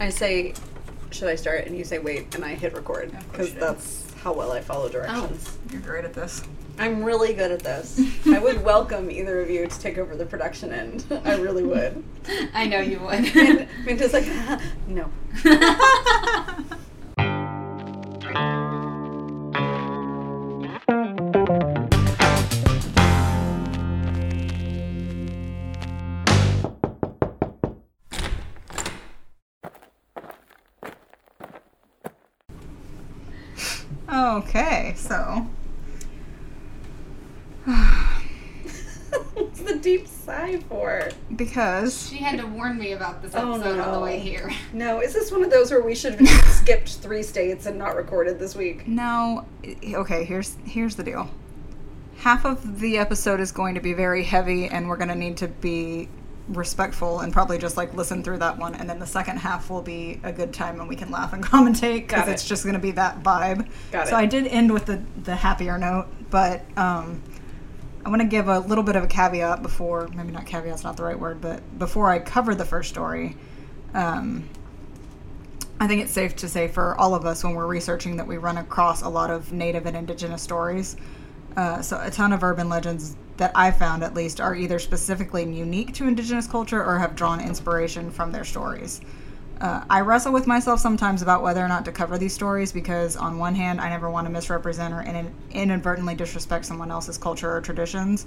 I 0.00 0.10
say, 0.10 0.54
should 1.10 1.28
I 1.28 1.34
start? 1.34 1.66
And 1.66 1.76
you 1.76 1.84
say 1.84 1.98
wait, 1.98 2.34
and 2.34 2.44
I 2.44 2.54
hit 2.54 2.74
record 2.74 3.12
because 3.30 3.52
that's 3.54 4.12
how 4.22 4.32
well 4.32 4.52
I 4.52 4.60
follow 4.60 4.88
directions. 4.88 5.48
Oh, 5.50 5.72
you're 5.72 5.80
great 5.80 6.04
at 6.04 6.14
this. 6.14 6.42
I'm 6.78 7.02
really 7.02 7.34
good 7.34 7.50
at 7.50 7.60
this. 7.60 8.00
I 8.26 8.38
would 8.38 8.62
welcome 8.64 9.10
either 9.10 9.40
of 9.40 9.50
you 9.50 9.66
to 9.66 9.80
take 9.80 9.98
over 9.98 10.14
the 10.14 10.24
production 10.26 10.72
end. 10.72 11.04
I 11.24 11.34
really 11.34 11.64
would. 11.64 12.04
I 12.54 12.66
know 12.66 12.80
you 12.80 13.00
would. 13.00 13.36
And 13.36 13.68
Minta's 13.84 14.12
like, 14.12 14.26
no. 14.86 15.10
Deep 39.88 40.06
sigh 40.06 40.58
for? 40.68 41.08
because 41.36 42.08
she 42.08 42.16
had 42.16 42.38
to 42.38 42.46
warn 42.46 42.76
me 42.78 42.92
about 42.92 43.22
this 43.22 43.34
Oh, 43.34 43.54
episode 43.54 43.80
on 43.80 43.92
the 43.92 44.00
way 44.00 44.18
here. 44.18 44.50
No, 44.72 45.00
is 45.00 45.14
this 45.14 45.30
one 45.32 45.42
of 45.42 45.50
those 45.50 45.70
where 45.70 45.82
we 45.82 45.94
should 45.94 46.14
have 46.20 46.28
skipped 46.54 46.88
three 46.96 47.22
states 47.22 47.66
and 47.66 47.78
not 47.78 47.96
recorded 47.96 48.38
this 48.38 48.54
week? 48.54 48.86
no, 48.86 49.46
okay, 49.94 50.24
here's 50.24 50.56
here's 50.64 50.94
the 50.96 51.02
deal. 51.04 51.30
Half 52.18 52.44
of 52.44 52.80
the 52.80 52.98
episode 52.98 53.40
is 53.40 53.52
going 53.52 53.74
to 53.76 53.80
be 53.80 53.92
very 53.94 54.24
heavy, 54.24 54.66
and 54.66 54.88
we're 54.88 54.96
going 54.96 55.08
to 55.08 55.14
need 55.14 55.36
to 55.38 55.48
be 55.48 56.08
respectful 56.48 57.20
and 57.20 57.30
probably 57.32 57.58
just 57.58 57.76
like 57.76 57.92
listen 57.94 58.22
through 58.24 58.38
that 58.38 58.58
one, 58.58 58.74
and 58.74 58.88
then 58.90 58.98
the 58.98 59.06
second 59.06 59.36
half 59.38 59.70
will 59.70 59.82
be 59.82 60.18
a 60.24 60.32
good 60.32 60.52
time 60.52 60.80
and 60.80 60.88
we 60.88 60.96
can 60.96 61.10
laugh 61.10 61.32
and 61.32 61.44
commentate 61.52 62.08
because 62.08 62.26
it. 62.26 62.32
it's 62.32 62.46
just 62.48 62.64
going 62.64 62.74
to 62.74 62.80
be 62.80 62.90
that 62.92 63.22
vibe. 63.22 63.68
Got 63.92 64.08
so 64.08 64.16
it. 64.16 64.20
I 64.20 64.26
did 64.26 64.46
end 64.48 64.72
with 64.72 64.86
the 64.86 65.00
the 65.24 65.36
happier 65.36 65.78
note, 65.78 66.06
but 66.30 66.62
um, 66.76 67.22
I 68.04 68.10
want 68.10 68.22
to 68.22 68.28
give 68.28 68.48
a 68.48 68.60
little 68.60 68.84
bit 68.84 68.96
of 68.96 69.04
a 69.04 69.06
caveat 69.06 69.62
before, 69.62 70.08
maybe 70.14 70.30
not 70.30 70.46
caveat's 70.46 70.84
not 70.84 70.96
the 70.96 71.02
right 71.02 71.18
word, 71.18 71.40
but 71.40 71.78
before 71.78 72.10
I 72.10 72.18
cover 72.18 72.54
the 72.54 72.64
first 72.64 72.88
story. 72.88 73.36
Um, 73.94 74.48
I 75.80 75.86
think 75.86 76.02
it's 76.02 76.12
safe 76.12 76.34
to 76.36 76.48
say 76.48 76.68
for 76.68 76.98
all 76.98 77.14
of 77.14 77.24
us 77.24 77.44
when 77.44 77.54
we're 77.54 77.66
researching 77.66 78.16
that 78.16 78.26
we 78.26 78.36
run 78.36 78.58
across 78.58 79.02
a 79.02 79.08
lot 79.08 79.30
of 79.30 79.52
native 79.52 79.86
and 79.86 79.96
indigenous 79.96 80.42
stories. 80.42 80.96
Uh, 81.56 81.82
so 81.82 82.00
a 82.02 82.10
ton 82.10 82.32
of 82.32 82.42
urban 82.42 82.68
legends 82.68 83.16
that 83.36 83.52
I 83.54 83.70
found, 83.70 84.02
at 84.02 84.14
least, 84.14 84.40
are 84.40 84.54
either 84.54 84.78
specifically 84.78 85.42
unique 85.42 85.94
to 85.94 86.08
indigenous 86.08 86.46
culture 86.46 86.84
or 86.84 86.98
have 86.98 87.14
drawn 87.14 87.40
inspiration 87.40 88.10
from 88.10 88.32
their 88.32 88.44
stories. 88.44 89.00
Uh, 89.60 89.82
I 89.90 90.02
wrestle 90.02 90.32
with 90.32 90.46
myself 90.46 90.78
sometimes 90.78 91.20
about 91.20 91.42
whether 91.42 91.64
or 91.64 91.68
not 91.68 91.84
to 91.86 91.92
cover 91.92 92.16
these 92.16 92.32
stories 92.32 92.70
because, 92.70 93.16
on 93.16 93.38
one 93.38 93.56
hand, 93.56 93.80
I 93.80 93.88
never 93.88 94.08
want 94.08 94.26
to 94.26 94.32
misrepresent 94.32 94.94
or 94.94 95.00
in- 95.00 95.34
inadvertently 95.50 96.14
disrespect 96.14 96.64
someone 96.64 96.92
else's 96.92 97.18
culture 97.18 97.56
or 97.56 97.60
traditions. 97.60 98.26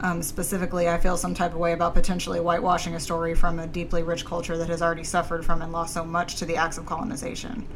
Um, 0.00 0.22
specifically, 0.22 0.88
I 0.88 0.98
feel 0.98 1.18
some 1.18 1.34
type 1.34 1.52
of 1.52 1.58
way 1.58 1.74
about 1.74 1.94
potentially 1.94 2.40
whitewashing 2.40 2.94
a 2.94 3.00
story 3.00 3.34
from 3.34 3.58
a 3.58 3.66
deeply 3.66 4.02
rich 4.02 4.24
culture 4.24 4.56
that 4.56 4.68
has 4.70 4.80
already 4.80 5.04
suffered 5.04 5.44
from 5.44 5.60
and 5.60 5.72
lost 5.72 5.92
so 5.92 6.04
much 6.04 6.36
to 6.36 6.46
the 6.46 6.56
acts 6.56 6.78
of 6.78 6.86
colonization. 6.86 7.66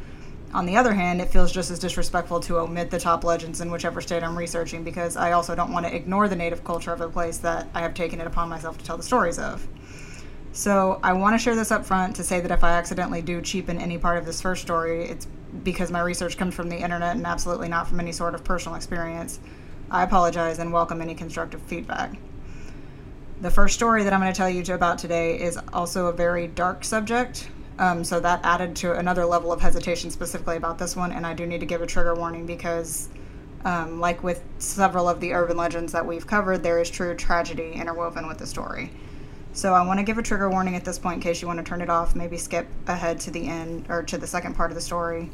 On 0.53 0.65
the 0.65 0.75
other 0.75 0.93
hand, 0.93 1.21
it 1.21 1.29
feels 1.29 1.51
just 1.51 1.69
as 1.69 1.77
disrespectful 1.77 2.39
to 2.41 2.57
omit 2.57 2.89
the 2.89 2.99
top 2.99 3.23
legends 3.23 3.61
in 3.61 3.69
whichever 3.69 4.01
state 4.01 4.23
I'm 4.23 4.37
researching 4.37 4.83
because 4.83 5.15
I 5.15 5.33
also 5.33 5.53
don't 5.55 5.71
want 5.71 5.85
to 5.85 5.95
ignore 5.95 6.27
the 6.27 6.35
native 6.35 6.63
culture 6.63 6.91
of 6.91 7.01
a 7.01 7.09
place 7.09 7.37
that 7.39 7.67
I 7.75 7.81
have 7.81 7.93
taken 7.93 8.19
it 8.19 8.27
upon 8.27 8.49
myself 8.49 8.77
to 8.79 8.83
tell 8.83 8.97
the 8.97 9.03
stories 9.03 9.37
of. 9.37 9.67
So 10.57 10.99
I 11.03 11.13
want 11.13 11.35
to 11.35 11.37
share 11.37 11.55
this 11.55 11.69
up 11.69 11.85
front 11.85 12.15
to 12.15 12.23
say 12.23 12.39
that 12.39 12.49
if 12.49 12.63
I 12.63 12.71
accidentally 12.71 13.21
do 13.21 13.43
cheapen 13.43 13.77
any 13.79 13.99
part 13.99 14.17
of 14.17 14.25
this 14.25 14.41
first 14.41 14.63
story, 14.63 15.05
it's 15.05 15.27
because 15.63 15.91
my 15.91 16.01
research 16.01 16.35
comes 16.35 16.55
from 16.55 16.67
the 16.67 16.75
internet 16.75 17.15
and 17.15 17.27
absolutely 17.27 17.67
not 17.67 17.87
from 17.87 17.99
any 17.99 18.11
sort 18.11 18.33
of 18.33 18.43
personal 18.43 18.75
experience. 18.75 19.39
I 19.91 20.01
apologize 20.01 20.57
and 20.57 20.73
welcome 20.73 20.99
any 20.99 21.13
constructive 21.13 21.61
feedback. 21.61 22.17
The 23.41 23.51
first 23.51 23.75
story 23.75 24.03
that 24.03 24.13
I'm 24.13 24.19
going 24.19 24.33
to 24.33 24.35
tell 24.35 24.49
you 24.49 24.63
about 24.73 24.97
today 24.97 25.39
is 25.39 25.59
also 25.73 26.07
a 26.07 26.11
very 26.11 26.47
dark 26.47 26.83
subject. 26.83 27.51
Um, 27.77 28.03
so 28.03 28.19
that 28.19 28.39
added 28.43 28.75
to 28.77 28.93
another 28.93 29.27
level 29.27 29.51
of 29.51 29.61
hesitation 29.61 30.09
specifically 30.09 30.57
about 30.57 30.79
this 30.79 30.95
one, 30.95 31.11
and 31.11 31.23
I 31.23 31.35
do 31.35 31.45
need 31.45 31.59
to 31.59 31.67
give 31.67 31.83
a 31.83 31.85
trigger 31.85 32.15
warning 32.15 32.47
because, 32.47 33.09
um, 33.63 33.99
like 33.99 34.23
with 34.23 34.43
several 34.57 35.07
of 35.07 35.19
the 35.19 35.33
urban 35.33 35.55
legends 35.55 35.93
that 35.93 36.03
we've 36.03 36.25
covered, 36.25 36.63
there 36.63 36.79
is 36.79 36.89
true 36.89 37.13
tragedy 37.13 37.73
interwoven 37.73 38.27
with 38.27 38.39
the 38.39 38.47
story. 38.47 38.89
So 39.57 39.73
I 39.73 39.83
want 39.83 39.99
to 39.99 40.03
give 40.03 40.19
a 40.19 40.21
trigger 40.21 40.51
warning 40.51 40.75
at 40.75 40.85
this 40.85 40.99
point 40.99 41.15
in 41.15 41.21
case 41.21 41.41
you 41.41 41.47
want 41.47 41.57
to 41.57 41.63
turn 41.63 41.81
it 41.81 41.89
off, 41.89 42.15
maybe 42.15 42.37
skip 42.37 42.67
ahead 42.85 43.19
to 43.21 43.31
the 43.31 43.47
end 43.47 43.87
or 43.89 44.03
to 44.03 44.15
the 44.15 44.27
second 44.27 44.53
part 44.53 44.69
of 44.69 44.75
the 44.75 44.81
story 44.81 45.31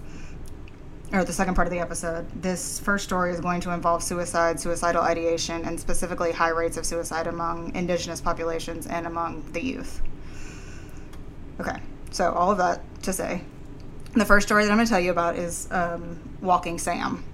or 1.11 1.25
the 1.25 1.33
second 1.33 1.55
part 1.55 1.67
of 1.67 1.73
the 1.73 1.79
episode. 1.81 2.25
This 2.41 2.79
first 2.79 3.03
story 3.03 3.33
is 3.33 3.41
going 3.41 3.59
to 3.59 3.71
involve 3.71 4.01
suicide, 4.01 4.61
suicidal 4.61 5.01
ideation, 5.01 5.65
and 5.65 5.77
specifically 5.77 6.31
high 6.31 6.51
rates 6.51 6.77
of 6.77 6.85
suicide 6.85 7.27
among 7.27 7.75
indigenous 7.75 8.21
populations 8.21 8.87
and 8.87 9.05
among 9.05 9.43
the 9.51 9.61
youth. 9.61 10.01
Okay, 11.59 11.75
so 12.11 12.31
all 12.31 12.49
of 12.49 12.57
that 12.59 12.81
to 13.03 13.11
say, 13.11 13.41
the 14.13 14.23
first 14.23 14.47
story 14.47 14.63
that 14.63 14.71
I'm 14.71 14.77
going 14.77 14.87
to 14.87 14.89
tell 14.89 15.01
you 15.01 15.11
about 15.11 15.35
is 15.35 15.67
um, 15.69 16.17
Walking 16.39 16.79
Sam. 16.79 17.25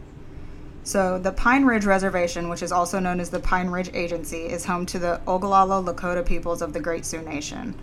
So, 0.89 1.19
the 1.19 1.31
Pine 1.31 1.65
Ridge 1.65 1.85
Reservation, 1.85 2.49
which 2.49 2.63
is 2.63 2.71
also 2.71 2.97
known 2.97 3.19
as 3.19 3.29
the 3.29 3.39
Pine 3.39 3.69
Ridge 3.69 3.91
Agency, 3.93 4.45
is 4.47 4.65
home 4.65 4.87
to 4.87 4.97
the 4.97 5.21
Ogallala 5.27 5.83
Lakota 5.83 6.25
peoples 6.25 6.63
of 6.63 6.73
the 6.73 6.79
Great 6.79 7.05
Sioux 7.05 7.21
Nation. 7.21 7.75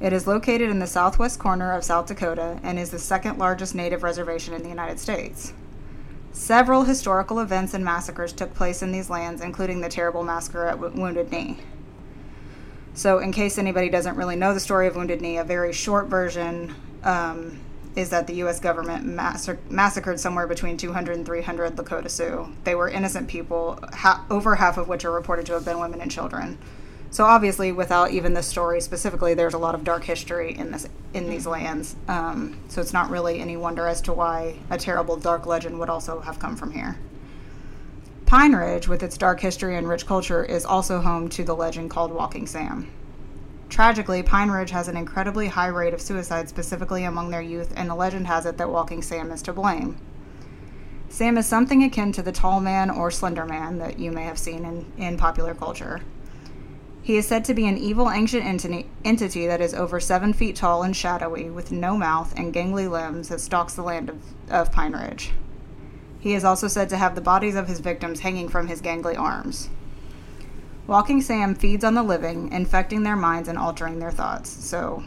It 0.00 0.12
is 0.12 0.26
located 0.26 0.68
in 0.68 0.80
the 0.80 0.86
southwest 0.88 1.38
corner 1.38 1.70
of 1.70 1.84
South 1.84 2.06
Dakota 2.06 2.58
and 2.64 2.76
is 2.76 2.90
the 2.90 2.98
second 2.98 3.38
largest 3.38 3.76
native 3.76 4.02
reservation 4.02 4.54
in 4.54 4.64
the 4.64 4.68
United 4.68 4.98
States. 4.98 5.52
Several 6.32 6.82
historical 6.82 7.38
events 7.38 7.74
and 7.74 7.84
massacres 7.84 8.32
took 8.32 8.52
place 8.54 8.82
in 8.82 8.90
these 8.90 9.08
lands, 9.08 9.40
including 9.40 9.80
the 9.80 9.88
terrible 9.88 10.24
massacre 10.24 10.66
at 10.66 10.80
Wo- 10.80 10.88
Wounded 10.88 11.30
Knee. 11.30 11.58
So, 12.92 13.20
in 13.20 13.30
case 13.30 13.56
anybody 13.56 13.88
doesn't 13.88 14.16
really 14.16 14.34
know 14.34 14.52
the 14.52 14.58
story 14.58 14.88
of 14.88 14.96
Wounded 14.96 15.20
Knee, 15.20 15.38
a 15.38 15.44
very 15.44 15.72
short 15.72 16.08
version 16.08 16.74
um, 17.04 17.60
is 17.98 18.10
that 18.10 18.28
the 18.28 18.34
U.S. 18.34 18.60
government 18.60 19.04
massacred, 19.04 19.72
massacred 19.72 20.20
somewhere 20.20 20.46
between 20.46 20.76
200 20.76 21.16
and 21.16 21.26
300 21.26 21.74
Lakota 21.74 22.08
Sioux. 22.08 22.48
They 22.62 22.76
were 22.76 22.88
innocent 22.88 23.26
people, 23.26 23.76
ha- 23.92 24.24
over 24.30 24.54
half 24.54 24.78
of 24.78 24.86
which 24.86 25.04
are 25.04 25.10
reported 25.10 25.46
to 25.46 25.54
have 25.54 25.64
been 25.64 25.80
women 25.80 26.00
and 26.00 26.08
children. 26.08 26.58
So 27.10 27.24
obviously, 27.24 27.72
without 27.72 28.12
even 28.12 28.34
this 28.34 28.46
story 28.46 28.80
specifically, 28.80 29.34
there's 29.34 29.54
a 29.54 29.58
lot 29.58 29.74
of 29.74 29.82
dark 29.82 30.04
history 30.04 30.54
in 30.56 30.70
this 30.70 30.88
in 31.12 31.28
these 31.28 31.44
lands. 31.44 31.96
Um, 32.06 32.60
so 32.68 32.80
it's 32.80 32.92
not 32.92 33.10
really 33.10 33.40
any 33.40 33.56
wonder 33.56 33.88
as 33.88 34.00
to 34.02 34.12
why 34.12 34.54
a 34.70 34.78
terrible 34.78 35.16
dark 35.16 35.46
legend 35.46 35.80
would 35.80 35.90
also 35.90 36.20
have 36.20 36.38
come 36.38 36.54
from 36.54 36.70
here. 36.70 36.98
Pine 38.26 38.54
Ridge, 38.54 38.86
with 38.86 39.02
its 39.02 39.18
dark 39.18 39.40
history 39.40 39.76
and 39.76 39.88
rich 39.88 40.06
culture, 40.06 40.44
is 40.44 40.64
also 40.64 41.00
home 41.00 41.28
to 41.30 41.42
the 41.42 41.56
legend 41.56 41.90
called 41.90 42.12
Walking 42.12 42.46
Sam. 42.46 42.92
Tragically, 43.68 44.22
Pine 44.22 44.50
Ridge 44.50 44.70
has 44.70 44.88
an 44.88 44.96
incredibly 44.96 45.48
high 45.48 45.66
rate 45.66 45.94
of 45.94 46.00
suicide, 46.00 46.48
specifically 46.48 47.04
among 47.04 47.30
their 47.30 47.42
youth, 47.42 47.72
and 47.76 47.90
the 47.90 47.94
legend 47.94 48.26
has 48.26 48.46
it 48.46 48.56
that 48.56 48.70
Walking 48.70 49.02
Sam 49.02 49.30
is 49.30 49.42
to 49.42 49.52
blame. 49.52 49.98
Sam 51.10 51.38
is 51.38 51.46
something 51.46 51.82
akin 51.82 52.12
to 52.12 52.22
the 52.22 52.32
tall 52.32 52.60
man 52.60 52.90
or 52.90 53.10
slender 53.10 53.44
man 53.44 53.78
that 53.78 53.98
you 53.98 54.10
may 54.10 54.24
have 54.24 54.38
seen 54.38 54.64
in, 54.64 54.92
in 54.96 55.16
popular 55.16 55.54
culture. 55.54 56.00
He 57.02 57.16
is 57.16 57.26
said 57.26 57.44
to 57.46 57.54
be 57.54 57.66
an 57.66 57.78
evil 57.78 58.10
ancient 58.10 58.44
entity, 58.44 59.46
that 59.46 59.60
is 59.60 59.72
over 59.72 60.00
seven 60.00 60.32
feet 60.32 60.56
tall 60.56 60.82
and 60.82 60.94
shadowy, 60.94 61.48
with 61.48 61.72
no 61.72 61.96
mouth 61.96 62.34
and 62.36 62.52
gangly 62.52 62.90
limbs 62.90 63.28
that 63.28 63.40
stalks 63.40 63.74
the 63.74 63.82
land 63.82 64.10
of, 64.10 64.20
of 64.50 64.72
Pine 64.72 64.92
Ridge. 64.92 65.32
He 66.20 66.34
is 66.34 66.44
also 66.44 66.68
said 66.68 66.88
to 66.90 66.96
have 66.96 67.14
the 67.14 67.20
bodies 67.20 67.54
of 67.54 67.68
his 67.68 67.80
victims 67.80 68.20
hanging 68.20 68.48
from 68.48 68.66
his 68.66 68.82
gangly 68.82 69.18
arms. 69.18 69.70
Walking 70.88 71.20
Sam 71.20 71.54
feeds 71.54 71.84
on 71.84 71.92
the 71.92 72.02
living, 72.02 72.50
infecting 72.50 73.02
their 73.02 73.14
minds 73.14 73.46
and 73.46 73.58
altering 73.58 73.98
their 73.98 74.10
thoughts. 74.10 74.48
So, 74.48 75.04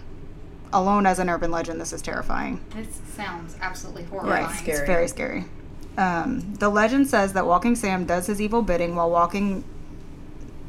alone 0.72 1.08
as 1.08 1.18
an 1.18 1.28
urban 1.28 1.50
legend, 1.50 1.82
this 1.82 1.92
is 1.92 2.04
terrifying. 2.04 2.64
This 2.76 3.02
sounds 3.16 3.58
absolutely 3.60 4.04
horrifying. 4.04 4.46
Right, 4.46 4.56
scary. 4.56 4.78
It's 4.78 4.88
very 4.88 5.08
scary. 5.08 5.46
Um, 5.98 6.54
the 6.54 6.70
legend 6.70 7.08
says 7.08 7.34
that 7.34 7.48
Walking 7.48 7.76
Sam 7.76 8.06
does 8.06 8.28
his 8.28 8.40
evil 8.40 8.62
bidding 8.62 8.96
while 8.96 9.10
walking 9.10 9.64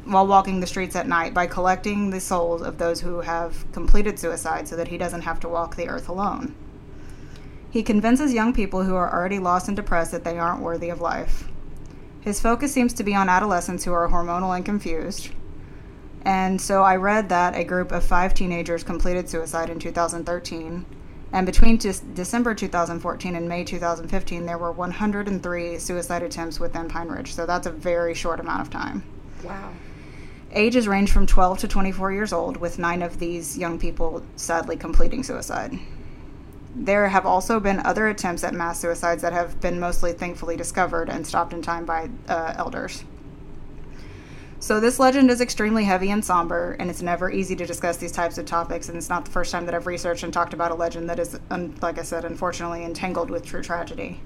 while 0.05 0.27
walking 0.27 0.59
the 0.59 0.67
streets 0.67 0.97
at 0.97 1.07
night 1.07 1.33
by 1.33 1.47
collecting 1.47 2.11
the 2.11 2.19
souls 2.19 2.61
of 2.61 2.79
those 2.79 3.03
who 3.03 3.21
have 3.21 3.71
completed 3.71 4.19
suicide 4.19 4.67
so 4.67 4.75
that 4.75 4.89
he 4.89 4.99
doesn't 4.99 5.21
have 5.21 5.39
to 5.39 5.49
walk 5.49 5.77
the 5.77 5.89
earth 5.89 6.09
alone. 6.09 6.55
He 7.71 7.85
convinces 7.85 8.35
young 8.35 8.53
people 8.53 8.83
who 8.83 8.97
are 8.97 9.13
already 9.13 9.39
lost 9.39 9.69
and 9.69 9.77
depressed 9.77 10.11
that 10.11 10.25
they 10.25 10.39
aren't 10.39 10.61
worthy 10.61 10.89
of 10.89 11.01
life. 11.01 11.52
His 12.23 12.41
focus 12.41 12.73
seems 12.73 12.93
to 12.95 13.03
be 13.03 13.15
on 13.15 13.29
adolescents 13.29 13.85
who 13.85 13.93
are 13.93 14.09
hormonal 14.09 14.55
and 14.57 14.65
confused. 14.65 15.31
And 16.25 16.61
so 16.61 16.83
I 16.83 16.97
read 16.97 17.29
that 17.31 17.57
a 17.57 17.65
group 17.65 17.91
of 17.91 18.05
five 18.05 18.33
teenagers 18.33 18.85
completed 18.85 19.29
suicide 19.29 19.71
in 19.71 19.81
2013. 19.81 20.87
And 21.33 21.47
between 21.47 21.79
December 21.79 22.55
2014 22.55 23.35
and 23.35 23.49
May 23.49 23.65
2015, 23.65 24.47
there 24.47 24.59
were 24.59 24.71
103 24.71 25.79
suicide 25.79 26.23
attempts 26.23 26.61
within 26.61 26.89
Pine 26.89 27.09
Ridge. 27.09 27.35
So 27.35 27.45
that's 27.45 27.67
a 27.67 27.73
very 27.73 28.15
short 28.15 28.39
amount 28.39 28.61
of 28.61 28.71
time. 28.71 29.03
Wow. 29.43 29.73
Ages 30.53 30.87
range 30.87 31.11
from 31.11 31.27
12 31.27 31.59
to 31.61 31.69
24 31.69 32.13
years 32.13 32.33
old, 32.33 32.59
with 32.59 32.79
nine 32.79 33.03
of 33.03 33.19
these 33.19 33.59
young 33.59 33.79
people 33.81 34.23
sadly 34.37 34.77
completing 34.77 35.25
suicide. 35.25 35.77
There 36.75 37.09
have 37.09 37.27
also 37.27 37.61
been 37.61 37.81
other 37.81 38.09
attempts 38.09 38.45
at 38.45 38.55
mass 38.55 38.81
suicides 38.81 39.23
that 39.23 39.33
have 39.33 39.61
been 39.61 39.79
mostly 39.79 40.13
thankfully 40.13 40.57
discovered 40.57 41.11
and 41.11 41.27
stopped 41.27 41.53
in 41.53 41.61
time 41.61 41.85
by 41.85 42.09
uh, 42.29 42.55
elders. 42.57 43.05
So, 44.59 44.79
this 44.79 45.01
legend 45.01 45.29
is 45.29 45.41
extremely 45.41 45.85
heavy 45.85 46.11
and 46.13 46.25
somber, 46.25 46.77
and 46.79 46.89
it's 46.89 47.03
never 47.03 47.29
easy 47.29 47.57
to 47.57 47.67
discuss 47.67 47.97
these 47.97 48.13
types 48.13 48.39
of 48.39 48.47
topics. 48.47 48.89
And 48.89 48.97
it's 48.97 49.09
not 49.09 49.25
the 49.25 49.31
first 49.33 49.51
time 49.51 49.67
that 49.67 49.75
I've 49.75 49.89
researched 49.89 50.23
and 50.23 50.33
talked 50.33 50.55
about 50.55 50.71
a 50.71 50.75
legend 50.75 51.11
that 51.11 51.19
is, 51.19 51.39
like 51.81 51.99
I 51.99 52.03
said, 52.03 52.25
unfortunately 52.25 52.85
entangled 52.85 53.29
with 53.29 53.45
true 53.45 53.63
tragedy. 53.63 54.21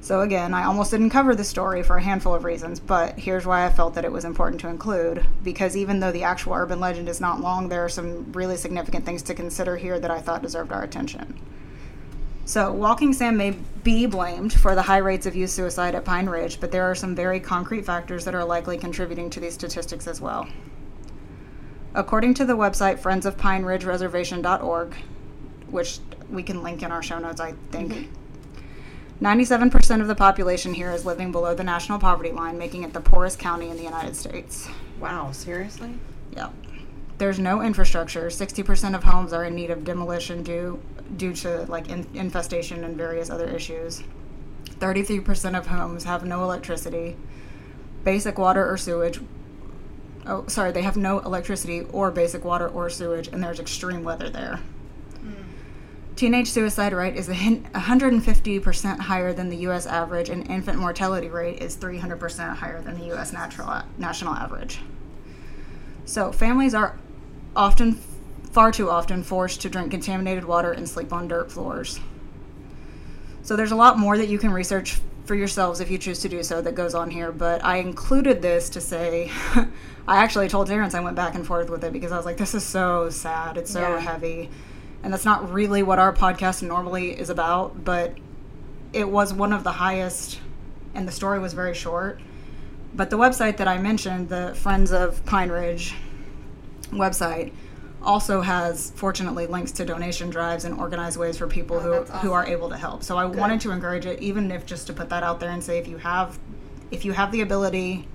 So, 0.00 0.20
again, 0.20 0.54
I 0.54 0.64
almost 0.64 0.92
didn't 0.92 1.10
cover 1.10 1.34
the 1.34 1.44
story 1.44 1.82
for 1.82 1.96
a 1.96 2.02
handful 2.02 2.34
of 2.34 2.44
reasons, 2.44 2.78
but 2.78 3.18
here's 3.18 3.44
why 3.44 3.66
I 3.66 3.70
felt 3.70 3.94
that 3.94 4.04
it 4.04 4.12
was 4.12 4.24
important 4.24 4.60
to 4.60 4.68
include. 4.68 5.26
Because 5.42 5.76
even 5.76 5.98
though 5.98 6.12
the 6.12 6.22
actual 6.22 6.54
urban 6.54 6.78
legend 6.78 7.08
is 7.08 7.20
not 7.20 7.40
long, 7.40 7.68
there 7.68 7.84
are 7.84 7.88
some 7.88 8.32
really 8.32 8.56
significant 8.56 9.04
things 9.04 9.22
to 9.22 9.34
consider 9.34 9.76
here 9.76 9.98
that 9.98 10.10
I 10.10 10.20
thought 10.20 10.42
deserved 10.42 10.72
our 10.72 10.84
attention. 10.84 11.38
So, 12.44 12.72
Walking 12.72 13.12
Sam 13.12 13.36
may 13.36 13.56
be 13.82 14.06
blamed 14.06 14.54
for 14.54 14.74
the 14.74 14.82
high 14.82 14.98
rates 14.98 15.26
of 15.26 15.36
youth 15.36 15.50
suicide 15.50 15.94
at 15.94 16.04
Pine 16.04 16.28
Ridge, 16.28 16.60
but 16.60 16.72
there 16.72 16.84
are 16.84 16.94
some 16.94 17.14
very 17.14 17.40
concrete 17.40 17.84
factors 17.84 18.24
that 18.24 18.34
are 18.34 18.44
likely 18.44 18.78
contributing 18.78 19.28
to 19.30 19.40
these 19.40 19.54
statistics 19.54 20.06
as 20.06 20.20
well. 20.20 20.48
According 21.94 22.34
to 22.34 22.46
the 22.46 22.56
website 22.56 23.00
friendsofpineridgereservation.org, 23.00 24.94
which 25.70 25.98
we 26.30 26.42
can 26.42 26.62
link 26.62 26.82
in 26.82 26.92
our 26.92 27.02
show 27.02 27.18
notes, 27.18 27.40
I 27.40 27.52
think. 27.70 27.92
Mm-hmm. 27.92 28.14
97% 29.20 30.00
of 30.00 30.06
the 30.06 30.14
population 30.14 30.72
here 30.72 30.92
is 30.92 31.04
living 31.04 31.32
below 31.32 31.54
the 31.54 31.64
national 31.64 31.98
poverty 31.98 32.30
line, 32.30 32.56
making 32.56 32.84
it 32.84 32.92
the 32.92 33.00
poorest 33.00 33.38
county 33.38 33.68
in 33.68 33.76
the 33.76 33.82
United 33.82 34.14
States. 34.14 34.68
Wow, 35.00 35.32
seriously? 35.32 35.94
Yep. 36.36 36.54
There's 37.18 37.40
no 37.40 37.60
infrastructure. 37.60 38.28
60% 38.28 38.94
of 38.94 39.02
homes 39.02 39.32
are 39.32 39.44
in 39.44 39.56
need 39.56 39.70
of 39.70 39.82
demolition 39.82 40.44
due 40.44 40.80
due 41.16 41.32
to 41.32 41.64
like 41.68 41.88
in, 41.88 42.06
infestation 42.14 42.84
and 42.84 42.96
various 42.96 43.30
other 43.30 43.48
issues. 43.48 44.04
33% 44.78 45.58
of 45.58 45.66
homes 45.66 46.04
have 46.04 46.24
no 46.24 46.44
electricity, 46.44 47.16
basic 48.04 48.38
water 48.38 48.70
or 48.70 48.76
sewage. 48.76 49.20
Oh, 50.26 50.46
sorry, 50.46 50.70
they 50.70 50.82
have 50.82 50.96
no 50.96 51.18
electricity 51.20 51.86
or 51.92 52.10
basic 52.10 52.44
water 52.44 52.68
or 52.68 52.88
sewage, 52.90 53.28
and 53.28 53.42
there's 53.42 53.58
extreme 53.58 54.04
weather 54.04 54.28
there. 54.28 54.60
Teenage 56.18 56.50
suicide 56.50 56.92
rate 56.92 57.14
is 57.14 57.28
150% 57.28 58.98
higher 58.98 59.32
than 59.32 59.48
the 59.48 59.56
U.S. 59.58 59.86
average, 59.86 60.30
and 60.30 60.50
infant 60.50 60.76
mortality 60.76 61.28
rate 61.28 61.62
is 61.62 61.76
300% 61.76 62.56
higher 62.56 62.82
than 62.82 62.98
the 62.98 63.04
U.S. 63.06 63.32
natural 63.32 63.82
national 63.98 64.34
average. 64.34 64.80
So 66.06 66.32
families 66.32 66.74
are 66.74 66.98
often, 67.54 68.00
far 68.50 68.72
too 68.72 68.90
often, 68.90 69.22
forced 69.22 69.60
to 69.60 69.70
drink 69.70 69.92
contaminated 69.92 70.44
water 70.44 70.72
and 70.72 70.88
sleep 70.88 71.12
on 71.12 71.28
dirt 71.28 71.52
floors. 71.52 72.00
So 73.42 73.54
there's 73.54 73.70
a 73.70 73.76
lot 73.76 73.96
more 73.96 74.18
that 74.18 74.26
you 74.26 74.38
can 74.40 74.50
research 74.50 74.98
for 75.24 75.36
yourselves 75.36 75.78
if 75.78 75.88
you 75.88 75.98
choose 75.98 76.18
to 76.22 76.28
do 76.28 76.42
so 76.42 76.60
that 76.62 76.74
goes 76.74 76.96
on 76.96 77.10
here, 77.10 77.30
but 77.30 77.64
I 77.64 77.76
included 77.76 78.42
this 78.42 78.68
to 78.70 78.80
say 78.80 79.30
I 80.08 80.16
actually 80.16 80.48
told 80.48 80.66
Terrence 80.66 80.94
I 80.94 81.00
went 81.00 81.14
back 81.14 81.36
and 81.36 81.46
forth 81.46 81.70
with 81.70 81.84
it 81.84 81.92
because 81.92 82.10
I 82.10 82.16
was 82.16 82.26
like, 82.26 82.38
this 82.38 82.56
is 82.56 82.64
so 82.64 83.08
sad. 83.08 83.56
It's 83.56 83.70
so 83.70 83.82
Yeah. 83.82 84.00
heavy. 84.00 84.50
And 85.02 85.12
that's 85.12 85.24
not 85.24 85.52
really 85.52 85.82
what 85.82 85.98
our 85.98 86.12
podcast 86.12 86.62
normally 86.62 87.18
is 87.18 87.30
about, 87.30 87.84
but 87.84 88.14
it 88.92 89.08
was 89.08 89.32
one 89.32 89.52
of 89.52 89.64
the 89.64 89.72
highest, 89.72 90.40
and 90.94 91.06
the 91.06 91.12
story 91.12 91.38
was 91.38 91.52
very 91.52 91.74
short. 91.74 92.20
But 92.94 93.10
the 93.10 93.18
website 93.18 93.58
that 93.58 93.68
I 93.68 93.78
mentioned, 93.78 94.28
the 94.28 94.54
Friends 94.54 94.92
of 94.92 95.24
Pine 95.24 95.50
Ridge 95.50 95.94
website, 96.90 97.52
also 98.02 98.40
has 98.40 98.92
fortunately 98.92 99.46
links 99.46 99.72
to 99.72 99.84
donation 99.84 100.30
drives 100.30 100.64
and 100.64 100.78
organized 100.78 101.16
ways 101.16 101.36
for 101.36 101.46
people 101.46 101.76
Oh, 101.76 101.80
who, 101.80 101.90
that's 101.92 102.22
who 102.22 102.32
are 102.32 102.46
able 102.46 102.68
to 102.68 102.76
help. 102.76 103.02
So 103.02 103.16
I 103.16 103.24
wanted 103.24 103.60
to 103.62 103.70
encourage 103.70 104.06
it, 104.06 104.20
even 104.20 104.50
if 104.50 104.64
just 104.64 104.86
to 104.86 104.92
put 104.92 105.08
that 105.10 105.22
out 105.22 105.40
there 105.40 105.50
and 105.50 105.62
say 105.62 105.78
if 105.78 105.88
you 105.88 105.98
have 105.98 106.38
if 106.90 107.04
you 107.04 107.12
have 107.12 107.30
the 107.32 107.42
ability, 107.42 108.08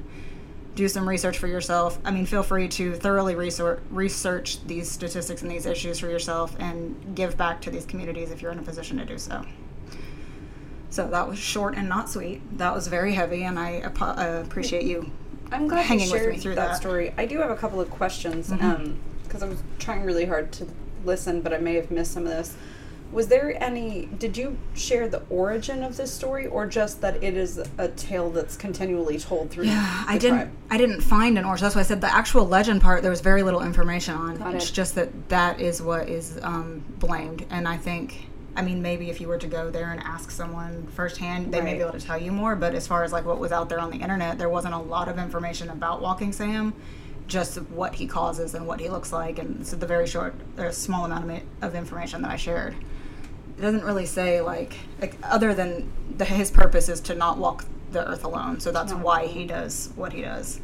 do 0.75 0.87
some 0.87 1.07
research 1.07 1.37
for 1.37 1.47
yourself. 1.47 1.99
I 2.03 2.11
mean, 2.11 2.25
feel 2.25 2.43
free 2.43 2.67
to 2.69 2.95
thoroughly 2.95 3.35
research 3.35 3.79
research 3.91 4.65
these 4.65 4.89
statistics 4.89 5.41
and 5.41 5.51
these 5.51 5.65
issues 5.65 5.99
for 5.99 6.07
yourself 6.07 6.55
and 6.59 7.15
give 7.15 7.37
back 7.37 7.61
to 7.61 7.71
these 7.71 7.85
communities 7.85 8.31
if 8.31 8.41
you're 8.41 8.51
in 8.51 8.59
a 8.59 8.63
position 8.63 8.97
to 8.97 9.05
do 9.05 9.17
so. 9.17 9.45
So 10.89 11.07
that 11.07 11.27
was 11.27 11.39
short 11.39 11.75
and 11.75 11.89
not 11.89 12.09
sweet. 12.09 12.57
That 12.57 12.73
was 12.73 12.87
very 12.87 13.13
heavy, 13.13 13.43
and 13.43 13.57
I 13.57 13.81
apo- 13.81 14.05
uh, 14.05 14.43
appreciate 14.45 14.83
you. 14.83 15.11
I'm 15.51 15.67
glad 15.67 15.85
hanging 15.85 16.07
you 16.07 16.13
with 16.13 16.29
me 16.29 16.37
through 16.37 16.55
that, 16.55 16.69
that. 16.69 16.75
story. 16.77 17.13
I 17.17 17.25
do 17.25 17.39
have 17.39 17.49
a 17.49 17.55
couple 17.55 17.81
of 17.81 17.89
questions 17.89 18.51
because 19.23 19.43
I 19.43 19.47
was 19.47 19.61
trying 19.79 20.03
really 20.03 20.25
hard 20.25 20.51
to 20.53 20.67
listen, 21.03 21.41
but 21.41 21.53
I 21.53 21.57
may 21.57 21.75
have 21.75 21.89
missed 21.91 22.11
some 22.11 22.23
of 22.23 22.29
this. 22.29 22.55
Was 23.13 23.27
there 23.27 23.61
any? 23.63 24.07
Did 24.17 24.35
you 24.35 24.57
share 24.73 25.07
the 25.07 25.21
origin 25.29 25.83
of 25.83 25.97
this 25.97 26.11
story, 26.11 26.47
or 26.47 26.65
just 26.65 27.01
that 27.01 27.23
it 27.23 27.35
is 27.35 27.59
a 27.77 27.87
tale 27.89 28.29
that's 28.31 28.57
continually 28.57 29.19
told 29.19 29.51
through? 29.51 29.65
Yeah, 29.65 30.05
I 30.07 30.17
didn't. 30.17 30.37
tribe? 30.37 30.51
I 30.71 30.77
didn't 30.77 31.01
find 31.01 31.37
an 31.37 31.45
origin. 31.45 31.65
That's 31.65 31.75
why 31.75 31.81
I 31.81 31.85
said 31.85 32.01
the 32.01 32.13
actual 32.13 32.47
legend 32.47 32.81
part. 32.81 33.03
There 33.03 33.11
was 33.11 33.21
very 33.21 33.43
little 33.43 33.61
information 33.61 34.15
on. 34.15 34.37
Got 34.37 34.55
it's 34.55 34.69
it. 34.69 34.73
just 34.73 34.95
that 34.95 35.29
that 35.29 35.59
is 35.61 35.81
what 35.81 36.09
is 36.09 36.39
um, 36.41 36.83
blamed, 36.97 37.45
and 37.49 37.67
I 37.67 37.77
think. 37.77 38.29
I 38.55 38.61
mean, 38.61 38.83
maybe 38.83 39.09
if 39.09 39.19
you 39.19 39.27
were 39.27 39.39
to 39.39 39.47
go 39.47 39.71
there 39.71 39.89
and 39.89 39.99
ask 40.01 40.29
someone 40.29 40.85
firsthand, 40.93 41.51
they 41.51 41.59
may 41.59 41.73
be 41.73 41.79
able 41.79 41.93
to 41.93 41.99
tell 41.99 42.21
you 42.21 42.31
more. 42.31 42.55
But 42.55 42.75
as 42.75 42.85
far 42.85 43.03
as 43.03 43.11
like 43.11 43.25
what 43.25 43.39
was 43.39 43.51
out 43.51 43.67
there 43.67 43.79
on 43.79 43.89
the 43.89 43.97
internet, 43.97 44.37
there 44.37 44.49
wasn't 44.49 44.75
a 44.75 44.79
lot 44.79 45.07
of 45.07 45.17
information 45.17 45.69
about 45.69 46.01
Walking 46.01 46.31
Sam, 46.31 46.73
just 47.27 47.57
what 47.57 47.95
he 47.95 48.05
causes 48.05 48.53
and 48.53 48.67
what 48.67 48.79
he 48.79 48.89
looks 48.89 49.11
like, 49.11 49.39
and 49.39 49.65
so 49.65 49.75
the 49.75 49.87
very 49.87 50.05
short, 50.05 50.35
or 50.57 50.71
small 50.71 51.05
amount 51.05 51.43
of 51.63 51.73
information 51.73 52.21
that 52.21 52.29
I 52.31 52.35
shared. 52.35 52.75
It 53.57 53.61
doesn't 53.61 53.83
really 53.83 54.05
say 54.05 54.41
like, 54.41 54.73
like 55.01 55.15
other 55.23 55.53
than 55.53 55.91
the, 56.17 56.25
his 56.25 56.51
purpose 56.51 56.89
is 56.89 56.99
to 57.01 57.15
not 57.15 57.37
walk 57.37 57.65
the 57.91 58.07
earth 58.07 58.23
alone. 58.23 58.59
So 58.59 58.71
that's 58.71 58.93
why 58.93 59.21
alone. 59.21 59.33
he 59.33 59.45
does 59.45 59.89
what 59.95 60.13
he 60.13 60.21
does. 60.21 60.59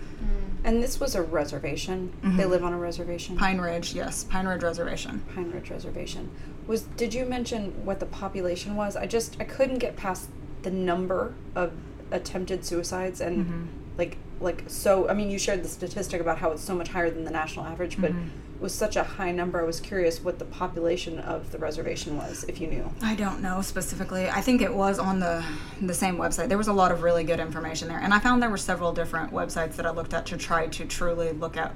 And 0.65 0.83
this 0.83 0.99
was 0.99 1.15
a 1.15 1.21
reservation. 1.21 2.11
They 2.21 2.43
Mhm. 2.43 2.49
live 2.49 2.63
on 2.65 2.73
a 2.73 2.77
reservation. 2.77 3.37
Pine 3.37 3.59
Ridge, 3.61 3.93
yes, 3.93 4.25
Pine 4.25 4.45
Ridge 4.45 4.61
Reservation. 4.63 5.23
Pine 5.33 5.51
Ridge 5.51 5.69
Reservation. 5.69 6.29
Was 6.67 6.81
did 6.81 7.13
you 7.13 7.23
mention 7.25 7.85
what 7.85 8.01
the 8.01 8.05
population 8.05 8.75
was? 8.75 8.97
I 8.97 9.05
just 9.05 9.37
I 9.39 9.45
couldn't 9.45 9.77
get 9.77 9.95
past 9.95 10.27
the 10.63 10.69
number 10.71 11.33
of 11.55 11.71
attempted 12.11 12.65
suicides 12.65 13.21
and 13.21 13.45
Mhm. 13.45 13.65
like 13.97 14.17
like 14.41 14.63
so 14.67 15.07
I 15.07 15.13
mean 15.13 15.29
you 15.31 15.39
shared 15.39 15.63
the 15.63 15.69
statistic 15.69 16.19
about 16.19 16.39
how 16.39 16.51
it's 16.51 16.63
so 16.63 16.75
much 16.75 16.89
higher 16.89 17.09
than 17.09 17.23
the 17.23 17.31
national 17.31 17.65
average, 17.65 17.99
but 18.01 18.11
Mhm. 18.11 18.27
Was 18.59 18.73
such 18.73 18.95
a 18.95 19.03
high 19.03 19.31
number. 19.31 19.59
I 19.59 19.63
was 19.63 19.79
curious 19.79 20.21
what 20.21 20.39
the 20.39 20.45
population 20.45 21.19
of 21.19 21.51
the 21.51 21.57
reservation 21.57 22.17
was, 22.17 22.43
if 22.45 22.59
you 22.59 22.67
knew. 22.67 22.91
I 23.01 23.15
don't 23.15 23.41
know 23.41 23.61
specifically. 23.61 24.29
I 24.29 24.41
think 24.41 24.61
it 24.61 24.73
was 24.73 24.99
on 24.99 25.19
the 25.19 25.43
the 25.81 25.93
same 25.93 26.17
website. 26.17 26.49
There 26.49 26.57
was 26.57 26.67
a 26.67 26.73
lot 26.73 26.91
of 26.91 27.03
really 27.03 27.23
good 27.23 27.39
information 27.39 27.87
there, 27.87 27.99
and 27.99 28.13
I 28.13 28.19
found 28.19 28.41
there 28.41 28.49
were 28.49 28.57
several 28.57 28.91
different 28.91 29.31
websites 29.31 29.75
that 29.75 29.85
I 29.85 29.91
looked 29.91 30.13
at 30.13 30.25
to 30.27 30.37
try 30.37 30.67
to 30.67 30.85
truly 30.85 31.31
look 31.31 31.57
at 31.57 31.73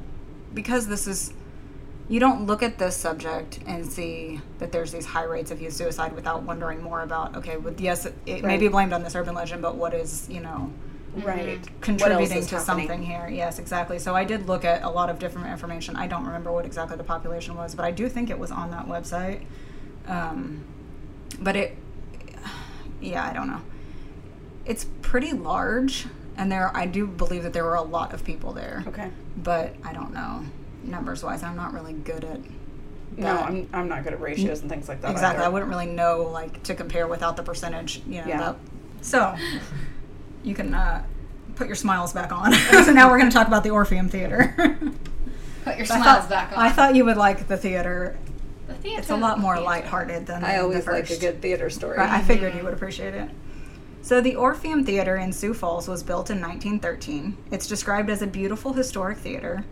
because 0.53 0.87
this 0.87 1.07
is 1.07 1.33
you 2.09 2.19
don't 2.19 2.45
look 2.45 2.61
at 2.61 2.77
this 2.77 2.97
subject 2.97 3.59
and 3.65 3.89
see 3.89 4.41
that 4.59 4.71
there's 4.71 4.91
these 4.91 5.05
high 5.05 5.23
rates 5.23 5.51
of 5.51 5.61
youth 5.61 5.73
suicide 5.73 6.13
without 6.13 6.43
wondering 6.43 6.81
more 6.81 7.01
about 7.01 7.35
okay, 7.37 7.57
with 7.57 7.79
yes, 7.79 8.05
it, 8.05 8.13
it 8.25 8.43
may 8.43 8.57
be 8.57 8.67
blamed 8.67 8.93
on 8.93 9.03
this 9.03 9.15
urban 9.15 9.35
legend, 9.35 9.61
but 9.61 9.75
what 9.75 9.93
is 9.93 10.27
you 10.29 10.41
know 10.41 10.71
Right. 11.15 11.59
contributing 11.81 12.45
to 12.45 12.57
happening? 12.57 12.87
something 12.87 13.03
here. 13.03 13.27
Yes, 13.27 13.59
exactly. 13.59 13.99
So 13.99 14.15
I 14.15 14.23
did 14.23 14.47
look 14.47 14.65
at 14.65 14.83
a 14.83 14.89
lot 14.89 15.09
of 15.09 15.19
different 15.19 15.47
information. 15.47 15.95
I 15.95 16.07
don't 16.07 16.25
remember 16.25 16.51
what 16.51 16.65
exactly 16.65 16.97
the 16.97 17.03
population 17.03 17.55
was, 17.55 17.75
but 17.75 17.85
I 17.85 17.91
do 17.91 18.09
think 18.09 18.29
it 18.29 18.39
was 18.39 18.51
on 18.51 18.71
that 18.71 18.87
website. 18.87 19.43
Um, 20.07 20.63
but 21.39 21.55
it, 21.55 21.77
yeah, 23.01 23.25
I 23.25 23.33
don't 23.33 23.47
know. 23.47 23.61
It's 24.65 24.85
pretty 25.01 25.33
large, 25.33 26.05
and 26.37 26.51
there 26.51 26.75
I 26.75 26.85
do 26.85 27.05
believe 27.05 27.43
that 27.43 27.53
there 27.53 27.63
were 27.63 27.75
a 27.75 27.81
lot 27.81 28.13
of 28.13 28.23
people 28.23 28.53
there. 28.53 28.83
Okay. 28.87 29.09
But 29.37 29.75
I 29.83 29.93
don't 29.93 30.13
know 30.13 30.45
numbers 30.83 31.23
wise. 31.23 31.43
I'm 31.43 31.55
not 31.55 31.73
really 31.73 31.93
good 31.93 32.23
at. 32.23 32.39
No. 33.15 33.37
I'm 33.37 33.69
I'm 33.73 33.87
not 33.87 34.03
good 34.03 34.13
at 34.13 34.21
ratios 34.21 34.61
and 34.61 34.69
things 34.69 34.87
like 34.87 35.01
that. 35.01 35.11
Exactly. 35.11 35.43
I 35.43 35.49
wouldn't 35.49 35.69
really 35.69 35.85
know 35.85 36.23
like 36.23 36.63
to 36.63 36.75
compare 36.75 37.07
without 37.07 37.37
the 37.37 37.43
percentage. 37.43 38.01
You 38.07 38.21
know. 38.21 38.27
Yeah. 38.27 38.37
That, 38.39 38.55
so 39.01 39.35
you 40.43 40.55
can 40.55 40.73
uh, 40.73 41.03
put 41.55 41.67
your 41.67 41.75
smiles 41.75 42.13
back 42.13 42.31
on. 42.31 42.53
so 42.83 42.91
now 42.91 43.09
we're 43.09 43.17
going 43.17 43.29
to 43.29 43.35
talk 43.35 43.47
about 43.47 43.63
the 43.63 43.69
Orpheum 43.69 44.09
Theater. 44.09 44.53
Put 45.63 45.77
your 45.77 45.83
I 45.83 45.85
smiles 45.85 46.03
thought, 46.03 46.29
back 46.29 46.51
on. 46.51 46.59
I 46.59 46.69
thought 46.69 46.95
you 46.95 47.05
would 47.05 47.17
like 47.17 47.47
the 47.47 47.57
theater. 47.57 48.17
the 48.67 48.73
theater. 48.75 48.99
It's 48.99 49.09
a 49.09 49.15
lot 49.15 49.39
more 49.39 49.55
theater. 49.55 49.65
lighthearted 49.65 50.25
than 50.25 50.43
I 50.43 50.57
the 50.57 50.63
always 50.63 50.85
like 50.85 51.09
a 51.09 51.17
good 51.17 51.41
theater 51.41 51.69
story. 51.69 51.97
Right, 51.97 52.09
I 52.09 52.21
figured 52.21 52.55
you 52.55 52.63
would 52.63 52.73
appreciate 52.73 53.13
it. 53.13 53.29
So, 54.01 54.19
the 54.19 54.35
Orpheum 54.35 54.83
Theater 54.83 55.15
in 55.15 55.31
Sioux 55.31 55.53
Falls 55.53 55.87
was 55.87 56.03
built 56.03 56.29
in 56.29 56.41
1913. 56.41 57.37
It's 57.51 57.67
described 57.67 58.09
as 58.09 58.21
a 58.21 58.27
beautiful 58.27 58.73
historic 58.73 59.17
theater. 59.17 59.63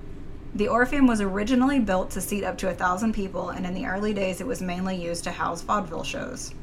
The 0.56 0.70
Orpheum 0.70 1.06
was 1.06 1.20
originally 1.20 1.80
built 1.80 2.12
to 2.12 2.22
seat 2.22 2.46
up 2.46 2.58
to 2.60 2.70
a 2.70 2.74
thousand 2.74 3.14
people, 3.14 3.50
and 3.50 3.66
in 3.66 3.74
the 3.74 3.86
early 3.86 4.14
days, 4.14 4.40
it 4.40 4.48
was 4.48 4.62
mainly 4.62 4.96
used 4.96 5.26
to 5.26 5.32
house 5.32 5.62
vaudeville 5.62 6.06
shows. 6.06 6.54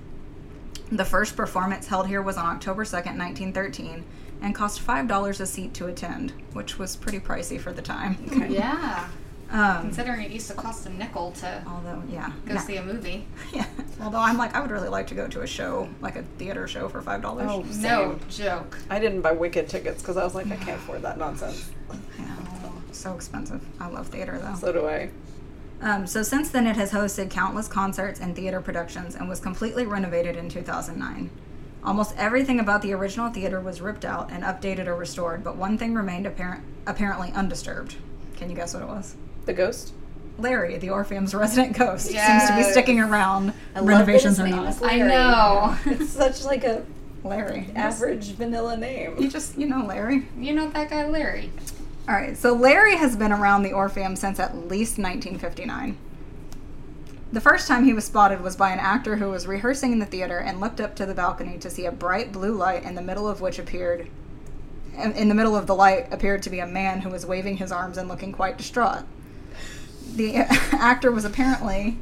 The 0.90 1.04
first 1.04 1.36
performance 1.36 1.86
held 1.86 2.06
here 2.06 2.22
was 2.22 2.36
on 2.36 2.46
October 2.46 2.84
2nd, 2.84 3.18
1913, 3.18 4.04
and 4.42 4.54
cost 4.54 4.84
$5 4.84 5.40
a 5.40 5.46
seat 5.46 5.74
to 5.74 5.86
attend, 5.86 6.32
which 6.52 6.78
was 6.78 6.96
pretty 6.96 7.20
pricey 7.20 7.60
for 7.60 7.72
the 7.72 7.82
time. 7.82 8.16
Okay. 8.32 8.48
Yeah. 8.54 9.08
Um, 9.50 9.80
Considering 9.80 10.20
it 10.22 10.30
used 10.30 10.48
to 10.48 10.54
cost 10.54 10.84
a 10.86 10.90
nickel 10.90 11.32
to 11.32 11.64
although, 11.66 12.02
yeah. 12.10 12.30
go 12.44 12.54
no- 12.54 12.60
see 12.60 12.76
a 12.76 12.82
movie. 12.82 13.26
yeah. 13.54 13.64
Although 14.00 14.18
I'm 14.18 14.36
like, 14.36 14.54
I 14.54 14.60
would 14.60 14.70
really 14.70 14.88
like 14.90 15.06
to 15.06 15.14
go 15.14 15.26
to 15.26 15.40
a 15.40 15.46
show, 15.46 15.88
like 16.02 16.16
a 16.16 16.22
theater 16.36 16.68
show 16.68 16.86
for 16.88 17.00
five 17.00 17.22
dollars. 17.22 17.46
Oh, 17.50 17.62
No 17.80 18.18
joke. 18.28 18.76
I 18.90 18.98
didn't 18.98 19.22
buy 19.22 19.32
Wicked 19.32 19.66
tickets 19.68 20.02
because 20.02 20.18
I 20.18 20.24
was 20.24 20.34
like, 20.34 20.48
I 20.50 20.56
can't 20.56 20.78
afford 20.78 21.00
that 21.02 21.18
nonsense. 21.18 21.70
Yeah, 22.18 22.36
so 22.92 23.14
expensive. 23.14 23.64
I 23.80 23.88
love 23.88 24.08
theater 24.08 24.38
though. 24.38 24.54
So 24.56 24.70
do 24.72 24.86
I. 24.86 25.08
Um, 25.80 26.06
so 26.06 26.22
since 26.22 26.50
then, 26.50 26.66
it 26.66 26.76
has 26.76 26.90
hosted 26.90 27.30
countless 27.30 27.68
concerts 27.68 28.20
and 28.20 28.34
theater 28.34 28.60
productions 28.60 29.14
and 29.14 29.28
was 29.28 29.38
completely 29.40 29.86
renovated 29.86 30.36
in 30.36 30.48
2009. 30.48 31.30
Almost 31.84 32.14
everything 32.16 32.58
about 32.58 32.82
the 32.82 32.92
original 32.92 33.30
theater 33.30 33.60
was 33.60 33.80
ripped 33.80 34.04
out 34.04 34.30
and 34.32 34.42
updated 34.42 34.86
or 34.88 34.96
restored, 34.96 35.44
but 35.44 35.56
one 35.56 35.78
thing 35.78 35.94
remained 35.94 36.26
apparent, 36.26 36.64
apparently 36.86 37.30
undisturbed. 37.32 37.94
Can 38.36 38.50
you 38.50 38.56
guess 38.56 38.74
what 38.74 38.82
it 38.82 38.88
was? 38.88 39.14
The 39.46 39.52
ghost. 39.52 39.92
Larry, 40.38 40.76
the 40.78 40.90
Orpheum's 40.90 41.34
resident 41.34 41.76
ghost, 41.76 42.06
seems 42.06 42.46
to 42.48 42.54
be 42.56 42.62
sticking 42.64 43.00
around, 43.00 43.52
I 43.74 43.80
love 43.80 43.88
renovations 43.88 44.36
that 44.36 44.44
or 44.44 44.46
his 44.46 44.54
name 44.56 44.64
not. 44.64 44.74
is 44.74 44.82
I 44.82 44.98
know. 44.98 45.76
It's 45.86 46.10
such 46.10 46.44
like 46.44 46.64
a 46.64 46.84
Larry. 47.24 47.68
average 47.74 48.32
vanilla 48.32 48.76
name. 48.76 49.16
You 49.18 49.28
just, 49.28 49.56
you 49.56 49.66
know, 49.66 49.84
Larry. 49.84 50.26
You 50.36 50.54
know 50.54 50.68
that 50.70 50.90
guy 50.90 51.06
Larry. 51.08 51.50
All 52.08 52.14
right, 52.14 52.38
so 52.38 52.54
Larry 52.54 52.96
has 52.96 53.16
been 53.16 53.32
around 53.32 53.64
the 53.64 53.74
Orpheum 53.74 54.16
since 54.16 54.40
at 54.40 54.56
least 54.56 54.96
1959. 54.96 55.98
The 57.30 57.40
first 57.42 57.68
time 57.68 57.84
he 57.84 57.92
was 57.92 58.06
spotted 58.06 58.40
was 58.40 58.56
by 58.56 58.70
an 58.70 58.78
actor 58.78 59.16
who 59.16 59.28
was 59.28 59.46
rehearsing 59.46 59.92
in 59.92 59.98
the 59.98 60.06
theater 60.06 60.38
and 60.38 60.58
looked 60.58 60.80
up 60.80 60.96
to 60.96 61.04
the 61.04 61.12
balcony 61.12 61.58
to 61.58 61.68
see 61.68 61.84
a 61.84 61.92
bright 61.92 62.32
blue 62.32 62.54
light 62.54 62.84
in 62.84 62.94
the 62.94 63.02
middle 63.02 63.28
of 63.28 63.42
which 63.42 63.58
appeared 63.58 64.08
in 64.96 65.12
in 65.12 65.28
the 65.28 65.34
middle 65.34 65.54
of 65.54 65.66
the 65.66 65.74
light 65.74 66.10
appeared 66.10 66.42
to 66.44 66.50
be 66.50 66.60
a 66.60 66.66
man 66.66 67.02
who 67.02 67.10
was 67.10 67.26
waving 67.26 67.58
his 67.58 67.70
arms 67.70 67.98
and 67.98 68.08
looking 68.08 68.32
quite 68.32 68.56
distraught. 68.56 69.04
The 70.14 70.36
actor 70.72 71.12
was 71.12 71.26
apparently 71.26 71.98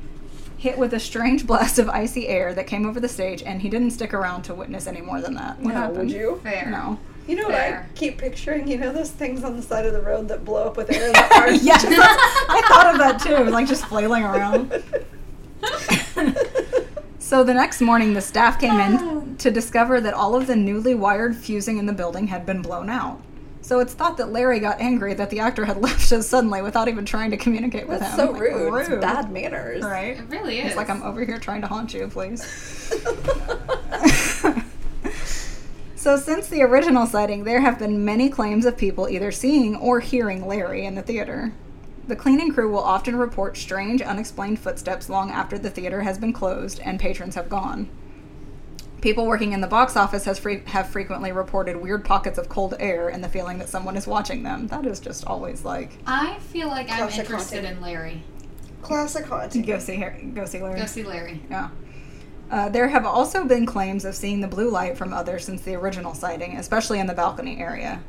hit 0.56 0.78
with 0.78 0.94
a 0.94 1.00
strange 1.00 1.48
blast 1.48 1.80
of 1.80 1.88
icy 1.88 2.28
air 2.28 2.54
that 2.54 2.68
came 2.68 2.86
over 2.86 3.00
the 3.00 3.08
stage 3.08 3.42
and 3.42 3.60
he 3.60 3.68
didn't 3.68 3.90
stick 3.90 4.14
around 4.14 4.42
to 4.42 4.54
witness 4.54 4.86
any 4.86 5.00
more 5.00 5.20
than 5.20 5.34
that. 5.34 5.58
What 5.58 5.74
no, 5.74 5.80
happened? 5.80 5.98
would 5.98 6.10
you? 6.12 6.40
Fair. 6.44 6.70
No. 6.70 7.00
You 7.26 7.36
know 7.36 7.44
what 7.44 7.54
I 7.54 7.84
keep 7.94 8.18
picturing? 8.18 8.68
You 8.68 8.78
know 8.78 8.92
those 8.92 9.10
things 9.10 9.42
on 9.42 9.56
the 9.56 9.62
side 9.62 9.84
of 9.86 9.92
the 9.92 10.00
road 10.00 10.28
that 10.28 10.44
blow 10.44 10.64
up 10.66 10.76
with 10.76 10.90
air 10.92 11.06
in 11.08 11.12
the 11.12 11.18
car? 11.30 11.50
yes, 11.50 11.84
I 11.88 12.62
thought 12.68 12.92
of 12.94 12.98
that 12.98 13.20
too, 13.20 13.50
like 13.50 13.66
just 13.66 13.84
flailing 13.86 14.22
around. 14.22 14.82
So 17.26 17.42
the 17.42 17.54
next 17.54 17.80
morning, 17.80 18.14
the 18.14 18.20
staff 18.20 18.60
came 18.60 18.78
in 18.78 19.36
to 19.38 19.50
discover 19.50 20.00
that 20.00 20.14
all 20.14 20.36
of 20.36 20.46
the 20.46 20.54
newly 20.54 20.94
wired 20.94 21.34
fusing 21.34 21.76
in 21.76 21.84
the 21.86 21.92
building 21.92 22.28
had 22.28 22.46
been 22.46 22.62
blown 22.62 22.88
out. 22.88 23.20
So 23.62 23.80
it's 23.80 23.94
thought 23.94 24.16
that 24.18 24.30
Larry 24.30 24.60
got 24.60 24.80
angry 24.80 25.12
that 25.14 25.30
the 25.30 25.40
actor 25.40 25.64
had 25.64 25.76
left 25.82 26.02
so 26.02 26.20
suddenly 26.20 26.62
without 26.62 26.86
even 26.86 27.04
trying 27.04 27.32
to 27.32 27.36
communicate 27.36 27.88
with 27.88 27.98
That's 27.98 28.12
him. 28.12 28.26
so 28.28 28.30
Like, 28.30 28.40
rude. 28.42 28.78
It's 28.78 28.88
bad 29.00 29.32
manners. 29.32 29.82
Right? 29.82 30.18
It 30.18 30.28
really 30.28 30.60
is. 30.60 30.66
It's 30.68 30.76
like 30.76 30.88
I'm 30.88 31.02
over 31.02 31.24
here 31.24 31.38
trying 31.38 31.62
to 31.62 31.66
haunt 31.66 31.92
you, 31.92 32.06
please. 32.06 32.44
So, 36.06 36.16
since 36.16 36.46
the 36.46 36.62
original 36.62 37.04
sighting, 37.04 37.42
there 37.42 37.62
have 37.62 37.80
been 37.80 38.04
many 38.04 38.28
claims 38.28 38.64
of 38.64 38.76
people 38.76 39.08
either 39.08 39.32
seeing 39.32 39.74
or 39.74 39.98
hearing 39.98 40.46
Larry 40.46 40.86
in 40.86 40.94
the 40.94 41.02
theater. 41.02 41.52
The 42.06 42.14
cleaning 42.14 42.54
crew 42.54 42.70
will 42.70 42.78
often 42.78 43.16
report 43.16 43.56
strange, 43.56 44.00
unexplained 44.00 44.60
footsteps 44.60 45.08
long 45.08 45.32
after 45.32 45.58
the 45.58 45.68
theater 45.68 46.02
has 46.02 46.16
been 46.16 46.32
closed 46.32 46.78
and 46.84 47.00
patrons 47.00 47.34
have 47.34 47.48
gone. 47.48 47.88
People 49.00 49.26
working 49.26 49.52
in 49.52 49.60
the 49.60 49.66
box 49.66 49.96
office 49.96 50.26
has 50.26 50.38
fre- 50.38 50.64
have 50.66 50.88
frequently 50.88 51.32
reported 51.32 51.76
weird 51.76 52.04
pockets 52.04 52.38
of 52.38 52.48
cold 52.48 52.76
air 52.78 53.08
and 53.08 53.24
the 53.24 53.28
feeling 53.28 53.58
that 53.58 53.68
someone 53.68 53.96
is 53.96 54.06
watching 54.06 54.44
them. 54.44 54.68
That 54.68 54.86
is 54.86 55.00
just 55.00 55.24
always 55.26 55.64
like 55.64 55.98
I 56.06 56.38
feel 56.38 56.68
like 56.68 56.88
I'm 56.88 56.98
Classic 56.98 57.24
interested 57.24 57.64
haunting. 57.64 57.78
in 57.78 57.82
Larry. 57.82 58.22
Classic 58.80 59.26
haunting. 59.26 59.62
go 59.62 59.80
see 59.80 59.96
Har- 59.96 60.20
go 60.34 60.44
see 60.44 60.62
Larry. 60.62 60.78
Go 60.78 60.86
see 60.86 61.02
Larry. 61.02 61.40
Yeah. 61.50 61.70
Uh, 62.50 62.68
there 62.68 62.88
have 62.88 63.04
also 63.04 63.44
been 63.44 63.66
claims 63.66 64.04
of 64.04 64.14
seeing 64.14 64.40
the 64.40 64.46
blue 64.46 64.70
light 64.70 64.96
from 64.96 65.12
others 65.12 65.44
since 65.44 65.62
the 65.62 65.74
original 65.74 66.14
sighting, 66.14 66.56
especially 66.56 67.00
in 67.00 67.06
the 67.06 67.14
balcony 67.14 67.58
area. 67.58 68.02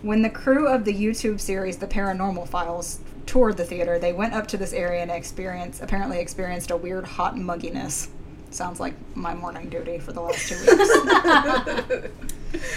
When 0.00 0.22
the 0.22 0.30
crew 0.30 0.66
of 0.66 0.84
the 0.84 0.94
YouTube 0.94 1.40
series 1.40 1.76
The 1.76 1.86
Paranormal 1.86 2.48
Files 2.48 3.00
toured 3.26 3.56
the 3.56 3.64
theater, 3.64 3.98
they 3.98 4.12
went 4.12 4.34
up 4.34 4.48
to 4.48 4.56
this 4.56 4.72
area 4.72 5.02
and 5.02 5.10
experienced 5.10 5.82
apparently 5.82 6.18
experienced 6.18 6.70
a 6.70 6.76
weird 6.76 7.04
hot 7.04 7.36
mugginess. 7.36 8.08
Sounds 8.50 8.80
like 8.80 8.94
my 9.14 9.34
morning 9.34 9.68
duty 9.68 9.98
for 9.98 10.12
the 10.12 10.20
last 10.20 10.48
two 10.48 10.56
weeks. 10.56 12.08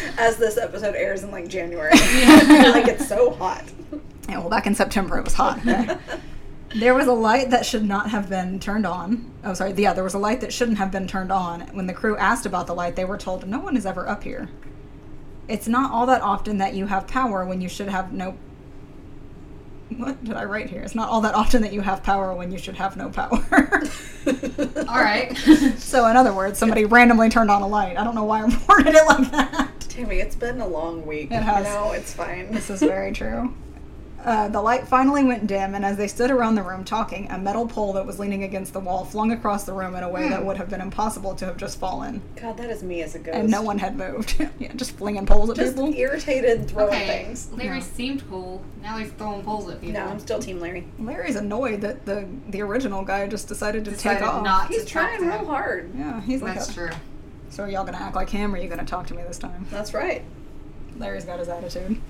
As 0.18 0.38
this 0.38 0.58
episode 0.58 0.96
airs 0.96 1.24
in 1.24 1.32
like 1.32 1.48
January, 1.48 1.92
like 1.94 2.88
it's 2.88 3.08
so 3.08 3.32
hot. 3.32 3.64
yeah, 4.30 4.40
well, 4.40 4.50
back 4.50 4.68
in 4.68 4.76
September 4.76 5.18
it 5.18 5.26
was 5.26 5.34
hot. 5.34 5.60
okay. 5.60 5.98
There 6.76 6.94
was 6.94 7.08
a 7.08 7.14
light 7.14 7.52
that 7.52 7.66
should 7.66 7.86
not 7.86 8.10
have 8.10 8.30
been 8.30 8.60
turned 8.60 8.86
on. 8.86 9.32
Oh, 9.46 9.54
sorry. 9.54 9.74
Yeah, 9.74 9.94
there 9.94 10.04
was 10.04 10.14
a 10.14 10.20
light 10.20 10.42
that 10.42 10.52
shouldn't 10.52 10.78
have 10.78 10.92
been 10.92 11.08
turned 11.08 11.32
on. 11.32 11.62
When 11.74 11.88
the 11.88 11.94
crew 11.94 12.18
asked 12.18 12.46
about 12.46 12.68
the 12.68 12.76
light, 12.76 12.98
they 12.98 13.06
were 13.06 13.18
told 13.18 13.48
no 13.48 13.60
one 13.60 13.78
is 13.78 13.86
ever 13.86 14.08
up 14.10 14.24
here. 14.24 14.50
It's 15.48 15.70
not 15.70 15.92
all 15.92 16.06
that 16.08 16.22
often 16.22 16.58
that 16.58 16.74
you 16.74 16.88
have 16.88 17.08
power 17.08 17.46
when 17.46 17.62
you 17.62 17.70
should 17.70 17.88
have 17.88 18.12
no. 18.12 18.38
What 19.96 20.22
did 20.24 20.36
I 20.36 20.44
write 20.44 20.70
here? 20.70 20.82
It's 20.82 20.96
not 20.96 21.08
all 21.08 21.22
that 21.22 21.34
often 21.34 21.62
that 21.62 21.72
you 21.72 21.80
have 21.80 22.04
power 22.04 22.34
when 22.34 22.52
you 22.52 22.58
should 22.58 22.76
have 22.76 22.98
no 22.98 23.10
power. 23.10 23.40
All 24.90 25.00
right. 25.00 25.38
so, 25.78 26.08
in 26.08 26.18
other 26.18 26.34
words, 26.34 26.58
somebody 26.58 26.86
randomly 26.86 27.30
turned 27.30 27.52
on 27.52 27.62
a 27.62 27.68
light. 27.68 27.96
I 27.96 28.04
don't 28.04 28.16
know 28.16 28.24
why 28.24 28.42
I 28.42 28.46
worded 28.68 28.96
it 28.96 29.06
like 29.06 29.32
that. 29.32 29.80
Tammy, 29.82 30.18
it's 30.18 30.36
been 30.36 30.60
a 30.60 30.68
long 30.68 31.06
week. 31.06 31.32
It 31.32 31.44
has. 31.44 31.68
You 31.68 31.74
know, 31.74 31.92
it's 31.92 32.12
fine. 32.12 32.52
This 32.52 32.72
is 32.72 32.80
very 32.80 33.12
true. 33.12 33.54
Uh, 34.26 34.48
the 34.48 34.60
light 34.60 34.88
finally 34.88 35.24
went 35.24 35.46
dim, 35.46 35.76
and 35.76 35.86
as 35.86 35.98
they 35.98 36.08
stood 36.08 36.32
around 36.32 36.56
the 36.56 36.64
room 36.64 36.84
talking, 36.84 37.30
a 37.30 37.38
metal 37.38 37.68
pole 37.68 37.94
that 37.94 38.04
was 38.06 38.18
leaning 38.18 38.44
against 38.44 38.74
the 38.74 38.80
wall 38.80 39.06
flung 39.06 39.32
across 39.32 39.66
the 39.66 39.72
room 39.72 39.94
in 39.94 40.02
a 40.04 40.10
way 40.10 40.28
that 40.28 40.44
would 40.44 40.58
have 40.58 40.68
been 40.68 40.82
impossible 40.82 41.36
to 41.36 41.46
have 41.46 41.58
just 41.58 41.80
fallen, 41.80 42.20
God, 42.36 42.58
that 42.58 42.72
is 42.72 42.82
me 42.82 43.04
as 43.04 43.14
a 43.14 43.20
ghost. 43.20 43.38
and 43.38 43.52
no 43.52 43.62
one 43.62 43.78
had 43.78 43.96
moved. 43.96 44.36
yeah, 44.60 44.74
just 44.74 44.98
flinging 44.98 45.28
poles 45.28 45.52
at 45.52 45.58
Just 45.58 45.76
people. 45.76 45.94
irritated, 45.94 46.68
throwing 46.68 46.90
okay. 46.96 47.26
things. 47.26 47.52
Larry 47.52 47.78
Yeah. 47.78 47.84
seemed 47.84 48.28
cool. 48.28 48.64
Now 48.82 48.98
he's 48.98 49.12
throwing 49.12 49.44
poles 49.44 49.70
at 49.70 49.80
people. 49.80 50.02
No, 50.02 50.08
I'm 50.08 50.20
still 50.20 50.40
Team 50.40 50.60
Larry. 50.60 50.88
Larry's 50.98 51.36
annoyed 51.36 51.82
that 51.82 52.06
the 52.08 52.28
the 52.50 52.62
original 52.64 53.06
guy 53.06 53.28
just 53.28 53.48
decided 53.48 53.86
to 53.86 53.92
Decided 53.92 54.20
take 54.22 54.28
off. 54.28 54.44
not 54.44 54.70
He's 54.70 54.86
to 54.86 54.90
trying 54.90 55.22
real 55.22 55.38
him. 55.40 55.46
hard. 55.46 55.92
Yeah, 55.96 56.20
he's 56.22 56.42
like, 56.42 56.56
That's 56.56 56.70
a- 56.72 56.74
true. 56.74 56.90
so 57.52 57.64
are 57.64 57.70
y'all 57.70 57.86
gonna 57.86 57.98
act 57.98 58.16
like 58.16 58.32
him, 58.32 58.56
or 58.56 58.58
are 58.58 58.62
you 58.62 58.68
gonna 58.70 58.86
talk 58.86 59.06
to 59.08 59.14
me 59.14 59.22
this 59.22 59.38
time? 59.38 59.68
That's 59.70 59.94
right. 59.94 60.24
Larry's 60.98 61.26
got 61.26 61.38
his 61.38 61.48
attitude. 61.48 62.02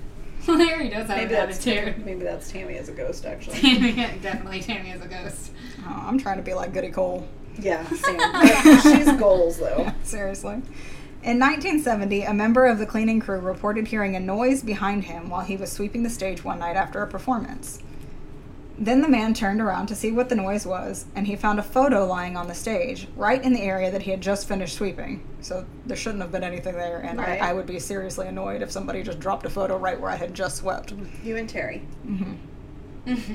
Larry 0.58 0.88
does 0.88 1.08
have 1.08 1.16
Maybe 1.18 1.34
an 1.34 1.46
that's 1.48 1.66
attitude. 1.66 2.04
maybe 2.04 2.22
that's 2.24 2.50
Tammy 2.50 2.76
as 2.76 2.88
a 2.88 2.92
ghost, 2.92 3.24
actually. 3.26 3.56
Tammy, 3.60 3.92
definitely 4.20 4.60
Tammy 4.60 4.90
as 4.92 5.00
a 5.02 5.08
ghost. 5.08 5.52
Oh, 5.86 6.04
I'm 6.06 6.18
trying 6.18 6.36
to 6.36 6.42
be 6.42 6.54
like 6.54 6.72
Goody 6.72 6.90
Cole. 6.90 7.26
yeah, 7.58 7.84
same. 7.88 8.20
She's 8.82 9.12
goals 9.18 9.58
though. 9.58 9.78
Yeah, 9.78 9.94
seriously. 10.02 10.54
In 11.22 11.40
1970, 11.40 12.22
a 12.22 12.32
member 12.34 12.66
of 12.66 12.78
the 12.78 12.86
cleaning 12.86 13.18
crew 13.20 13.40
reported 13.40 13.88
hearing 13.88 14.14
a 14.14 14.20
noise 14.20 14.62
behind 14.62 15.04
him 15.04 15.28
while 15.28 15.40
he 15.44 15.56
was 15.56 15.72
sweeping 15.72 16.02
the 16.04 16.10
stage 16.10 16.44
one 16.44 16.58
night 16.60 16.76
after 16.76 17.02
a 17.02 17.06
performance. 17.06 17.80
Then 18.78 19.00
the 19.00 19.08
man 19.08 19.32
turned 19.32 19.60
around 19.62 19.86
to 19.86 19.94
see 19.94 20.12
what 20.12 20.28
the 20.28 20.34
noise 20.34 20.66
was, 20.66 21.06
and 21.14 21.26
he 21.26 21.34
found 21.34 21.58
a 21.58 21.62
photo 21.62 22.04
lying 22.04 22.36
on 22.36 22.46
the 22.46 22.54
stage, 22.54 23.08
right 23.16 23.42
in 23.42 23.54
the 23.54 23.62
area 23.62 23.90
that 23.90 24.02
he 24.02 24.10
had 24.10 24.20
just 24.20 24.46
finished 24.46 24.76
sweeping. 24.76 25.26
So 25.40 25.64
there 25.86 25.96
shouldn't 25.96 26.20
have 26.22 26.30
been 26.30 26.44
anything 26.44 26.74
there, 26.74 26.98
and 26.98 27.18
Right. 27.18 27.40
I, 27.40 27.50
I 27.50 27.52
would 27.54 27.66
be 27.66 27.78
seriously 27.78 28.26
annoyed 28.26 28.60
if 28.60 28.70
somebody 28.70 29.02
just 29.02 29.18
dropped 29.18 29.46
a 29.46 29.50
photo 29.50 29.78
right 29.78 29.98
where 29.98 30.10
I 30.10 30.16
had 30.16 30.34
just 30.34 30.58
swept. 30.58 30.92
You 31.24 31.36
and 31.38 31.48
Terry. 31.48 31.82
Mm-hmm. 32.06 32.34
Mm-hmm. 33.06 33.34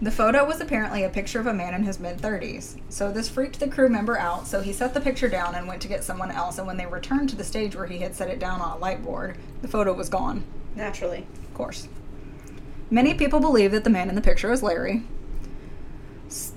The 0.00 0.10
photo 0.12 0.44
was 0.44 0.60
apparently 0.60 1.02
a 1.02 1.08
picture 1.08 1.40
of 1.40 1.46
a 1.46 1.52
man 1.54 1.74
in 1.74 1.82
his 1.84 1.98
mid 1.98 2.18
30s. 2.18 2.78
So 2.88 3.10
this 3.10 3.28
freaked 3.28 3.58
the 3.60 3.68
crew 3.68 3.88
member 3.88 4.16
out, 4.18 4.46
so 4.46 4.60
he 4.60 4.72
set 4.72 4.92
the 4.94 5.00
picture 5.00 5.28
down 5.28 5.54
and 5.56 5.66
went 5.66 5.80
to 5.82 5.88
get 5.88 6.04
someone 6.04 6.30
else. 6.30 6.58
And 6.58 6.66
when 6.66 6.76
they 6.76 6.86
returned 6.86 7.30
to 7.30 7.36
the 7.36 7.42
stage 7.42 7.74
where 7.74 7.86
he 7.86 7.98
had 7.98 8.14
set 8.14 8.28
it 8.28 8.38
down 8.38 8.60
on 8.60 8.76
a 8.76 8.80
light 8.80 9.02
board, 9.02 9.38
the 9.62 9.66
photo 9.68 9.92
was 9.94 10.08
gone, 10.08 10.44
Naturally. 10.76 11.26
of 11.42 11.54
course. 11.54 11.88
Many 12.90 13.14
people 13.14 13.40
believe 13.40 13.72
that 13.72 13.84
the 13.84 13.90
man 13.90 14.08
in 14.08 14.14
the 14.14 14.20
picture 14.20 14.52
is 14.52 14.62
Larry. 14.62 15.02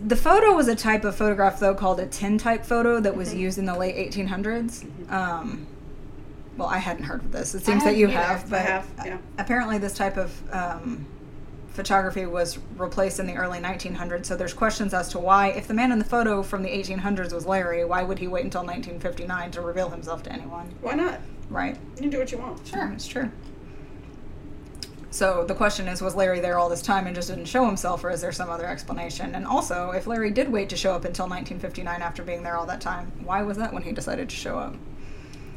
The 0.06 0.16
photo 0.16 0.54
was 0.54 0.68
a 0.68 0.76
type 0.76 1.06
of 1.06 1.16
photograph, 1.16 1.60
though, 1.60 1.74
called 1.74 2.00
a 2.00 2.06
tintype 2.06 2.66
photo 2.66 3.00
that 3.00 3.16
was 3.16 3.34
used 3.34 3.58
in 3.58 3.66
the 3.66 3.78
late 3.78 3.96
1800s. 4.12 5.12
Um, 5.12 5.68
well, 6.58 6.68
I 6.68 6.78
hadn't 6.78 7.06
heard 7.06 7.22
of 7.22 7.32
this. 7.32 7.56
It 7.56 7.66
seems 7.66 7.84
that 7.84 7.96
you 7.96 8.08
have, 8.08 8.46
I 8.46 8.50
but 8.50 8.62
have, 8.62 8.88
yeah. 9.06 9.18
apparently 9.38 9.78
this 9.78 9.94
type 9.94 10.18
of 10.18 10.54
um, 10.54 11.06
photography 11.70 12.26
was 12.26 12.60
replaced 12.78 13.20
in 13.20 13.28
the 13.28 13.36
early 13.36 13.60
1900s. 13.60 14.26
So 14.26 14.36
there's 14.36 14.54
questions 14.54 14.94
as 14.94 15.08
to 15.10 15.20
why, 15.20 15.50
if 15.50 15.68
the 15.68 15.74
man 15.74 15.92
in 15.92 16.00
the 16.00 16.06
photo 16.06 16.44
from 16.44 16.64
the 16.64 16.70
1800s 16.70 17.34
was 17.34 17.46
Larry, 17.46 17.86
why 17.86 18.04
would 18.04 18.20
he 18.20 18.28
wait 18.28 18.44
until 18.44 18.62
1959 18.62 19.52
to 19.52 19.62
reveal 19.62 19.90
himself 19.90 20.24
to 20.24 20.32
anyone? 20.34 20.74
Why 20.82 20.96
not? 20.96 21.22
Right? 21.50 21.78
You 21.96 22.02
can 22.02 22.10
do 22.10 22.20
what 22.20 22.32
you 22.32 22.38
want. 22.38 22.66
Sure. 22.68 22.92
It's 22.92 23.08
true. 23.08 23.32
So 25.12 25.44
the 25.44 25.54
question 25.54 25.88
is, 25.90 26.02
was 26.02 26.16
Larry 26.16 26.40
there 26.40 26.58
all 26.58 26.70
this 26.70 26.82
time 26.82 27.06
and 27.06 27.14
just 27.14 27.28
didn't 27.30 27.46
show 27.46 27.66
himself, 27.66 28.04
or 28.04 28.10
is 28.10 28.22
there 28.22 28.32
some 28.32 28.50
other 28.50 28.66
explanation? 28.66 29.36
And 29.36 29.46
also, 29.46 29.92
if 29.92 30.08
Larry 30.08 30.32
did 30.32 30.50
wait 30.50 30.70
to 30.70 30.78
show 30.78 30.94
up 30.94 31.04
until 31.04 31.26
1959 31.26 32.02
after 32.02 32.24
being 32.24 32.44
there 32.44 32.56
all 32.56 32.66
that 32.66 32.80
time, 32.82 33.12
why 33.24 33.42
was 33.42 33.58
that 33.58 33.74
when 33.74 33.84
he 33.84 33.92
decided 33.92 34.30
to 34.30 34.36
show 34.36 34.58
up? 34.58 34.74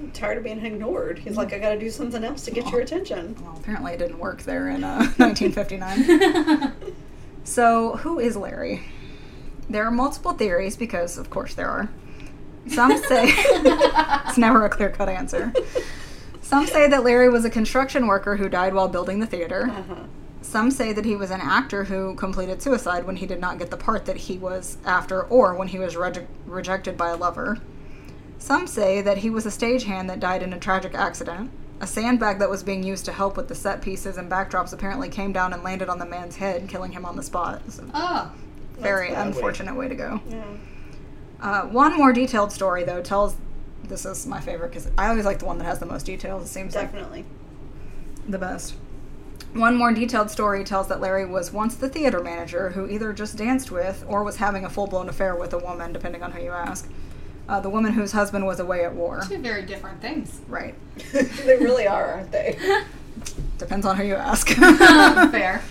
I'm 0.01 0.11
tired 0.11 0.39
of 0.39 0.45
being 0.45 0.65
ignored. 0.65 1.21
He's 1.21 1.37
like, 1.37 1.53
I 1.53 1.59
gotta 1.61 1.79
do 1.79 1.89
something 1.89 2.25
else 2.25 2.45
to 2.47 2.51
get 2.51 2.69
your 2.73 2.81
attention. 2.81 3.37
Well, 3.41 3.57
apparently 3.57 3.93
it 3.93 3.99
didn't 3.99 4.19
work 4.19 4.43
there 4.43 4.69
in 4.71 4.83
uh, 4.83 4.99
1959. 5.17 6.73
So, 7.45 7.97
who 7.97 8.19
is 8.19 8.37
Larry? 8.39 8.83
There 9.69 9.85
are 9.85 9.91
multiple 9.91 10.33
theories 10.33 10.79
because, 10.79 11.19
of 11.19 11.29
course, 11.29 11.53
there 11.53 11.69
are. 11.69 11.91
Some 12.69 12.97
say 12.97 13.27
it's 13.29 14.39
never 14.39 14.65
a 14.65 14.71
clear 14.71 14.89
cut 14.89 15.11
answer. 15.11 15.53
Some 16.45 16.67
say 16.67 16.87
that 16.89 17.03
Larry 17.05 17.29
was 17.29 17.45
a 17.45 17.51
construction 17.51 18.07
worker 18.07 18.37
who 18.37 18.49
died 18.49 18.75
while 18.75 18.89
building 18.89 19.19
the 19.21 19.27
theater. 19.27 19.69
Uh-huh. 19.71 19.95
Some 20.43 20.71
say 20.71 20.93
that 20.93 21.05
he 21.07 21.17
was 21.17 21.31
an 21.31 21.41
actor 21.41 21.85
who 21.85 22.15
completed 22.17 22.61
suicide 22.61 23.07
when 23.07 23.17
he 23.17 23.27
did 23.27 23.41
not 23.41 23.59
get 23.59 23.71
the 23.71 23.79
part 23.79 24.05
that 24.05 24.17
he 24.19 24.37
was 24.39 24.77
after 24.85 25.23
or 25.25 25.55
when 25.55 25.69
he 25.69 25.79
was 25.79 25.95
reje- 25.95 26.27
rejected 26.47 26.97
by 26.99 27.09
a 27.09 27.17
lover. 27.17 27.59
Some 28.39 28.67
say 28.67 29.01
that 29.01 29.19
he 29.19 29.31
was 29.31 29.47
a 29.47 29.49
stagehand 29.49 30.07
that 30.09 30.21
died 30.21 30.43
in 30.43 30.53
a 30.53 30.59
tragic 30.59 30.95
accident. 30.95 31.51
A 31.81 31.87
sandbag 31.87 32.39
that 32.41 32.51
was 32.51 32.63
being 32.63 32.83
used 32.83 33.07
to 33.07 33.13
help 33.13 33.37
with 33.39 33.49
the 33.49 33.55
set 33.55 33.81
pieces 33.81 34.19
and 34.19 34.31
backdrops 34.31 34.73
apparently 34.75 35.09
came 35.09 35.33
down 35.33 35.53
and 35.55 35.63
landed 35.63 35.89
on 35.89 35.99
the 35.99 36.07
man's 36.07 36.37
head, 36.37 36.69
killing 36.69 36.93
him 36.93 37.07
on 37.07 37.17
the 37.17 37.23
spot. 37.23 37.63
A 37.79 37.83
Oh, 37.95 38.33
very 38.79 39.09
bad 39.09 39.17
way. 39.17 39.23
unfortunate 39.33 39.75
way 39.75 39.89
to 39.89 39.95
go. 39.95 40.21
Yeah. 40.29 40.45
Uh, 41.41 41.63
one 41.63 41.97
more 41.97 42.13
detailed 42.13 42.53
story, 42.53 42.85
though, 42.85 43.01
tells. 43.03 43.37
This 43.89 44.05
is 44.05 44.27
my 44.27 44.41
favorite 44.41 44.69
because 44.69 44.91
I 44.97 45.09
always 45.09 45.25
like 45.25 45.39
the 45.39 45.45
one 45.47 45.59
that 45.59 45.65
has 45.65 45.79
the 45.79 45.87
most 45.87 46.07
details. 46.07 46.45
It 46.45 46.49
seems 46.49 46.75
like 46.75 46.93
Definitely. 46.93 47.25
the 48.29 48.39
best. 48.39 48.75
One 49.53 49.77
more 49.77 49.93
detailed 49.93 50.31
story 50.31 50.65
tells 50.65 50.89
that 50.89 51.01
Larry 51.01 51.27
was 51.27 51.53
once 51.53 51.77
the 51.77 51.89
theater 51.89 52.21
manager 52.21 52.71
who 52.71 52.89
either 52.89 53.13
just 53.13 53.37
danced 53.37 53.71
with 53.71 54.05
or 54.09 54.25
was 54.25 54.37
having 54.37 54.65
a 54.65 54.71
full 54.71 54.87
blown 54.87 55.09
affair 55.09 55.37
with 55.37 55.53
a 55.53 55.59
woman, 55.59 55.93
depending 55.93 56.23
on 56.23 56.33
who 56.33 56.43
you 56.43 56.51
ask. 56.51 56.89
Uh, 57.49 57.61
the 57.61 57.69
woman 57.69 57.93
whose 57.93 58.13
husband 58.13 58.47
was 58.47 58.59
away 58.59 58.85
at 58.85 58.95
war. 58.95 59.23
two 59.29 59.39
very 59.39 59.63
different 59.63 60.01
things. 60.01 60.41
Right. 60.49 60.75
they 61.13 61.57
really 61.59 61.87
are, 61.87 62.07
aren't 62.15 62.33
they? 62.33 62.59
Depends 63.59 63.85
on 63.87 63.97
who 63.97 64.05
you 64.05 64.15
ask. 64.15 64.49
Fair. 64.49 65.63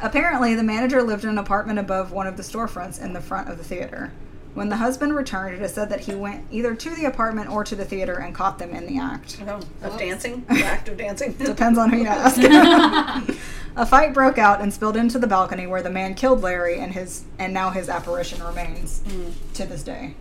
Apparently, 0.00 0.54
the 0.54 0.62
manager 0.62 1.02
lived 1.02 1.24
in 1.24 1.30
an 1.30 1.38
apartment 1.38 1.78
above 1.78 2.10
one 2.10 2.26
of 2.26 2.36
the 2.36 2.42
storefronts 2.42 3.00
in 3.00 3.12
the 3.12 3.20
front 3.20 3.48
of 3.48 3.58
the 3.58 3.64
theater. 3.64 4.12
When 4.54 4.68
the 4.68 4.76
husband 4.76 5.14
returned, 5.14 5.54
it 5.54 5.62
is 5.62 5.72
said 5.72 5.90
that 5.90 6.00
he 6.00 6.14
went 6.14 6.44
either 6.50 6.74
to 6.74 6.90
the 6.90 7.04
apartment 7.04 7.50
or 7.50 7.62
to 7.64 7.76
the 7.76 7.84
theater 7.84 8.14
and 8.16 8.34
caught 8.34 8.58
them 8.58 8.70
in 8.70 8.86
the 8.86 8.98
act. 8.98 9.40
Oh, 9.46 9.60
of 9.82 9.96
dancing? 9.98 10.44
The 10.48 10.64
act 10.64 10.88
of 10.88 10.96
dancing? 10.96 11.32
Depends 11.34 11.78
on 11.78 11.90
who 11.90 11.98
you 11.98 12.06
ask. 12.08 12.36
a 13.76 13.86
fight 13.86 14.12
broke 14.12 14.38
out 14.38 14.60
and 14.60 14.74
spilled 14.74 14.96
into 14.96 15.20
the 15.20 15.28
balcony 15.28 15.66
where 15.68 15.82
the 15.82 15.90
man 15.90 16.14
killed 16.14 16.42
Larry 16.42 16.80
and 16.80 16.92
his 16.92 17.24
and 17.38 17.54
now 17.54 17.70
his 17.70 17.88
apparition 17.88 18.42
remains 18.42 19.00
Mm. 19.06 19.32
to 19.54 19.66
this 19.66 19.84
day. 19.84 20.14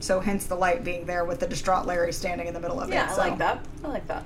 So 0.00 0.18
hence 0.18 0.46
the 0.46 0.56
light 0.56 0.82
being 0.82 1.06
there 1.06 1.24
with 1.24 1.38
the 1.38 1.46
distraught 1.46 1.86
Larry 1.86 2.12
standing 2.12 2.48
in 2.48 2.54
the 2.54 2.60
middle 2.60 2.80
of 2.80 2.88
it. 2.90 2.94
Yeah, 2.94 3.06
I 3.08 3.12
so- 3.14 3.18
like 3.18 3.38
that. 3.38 3.64
I 3.84 3.88
like 3.88 4.08
that. 4.08 4.24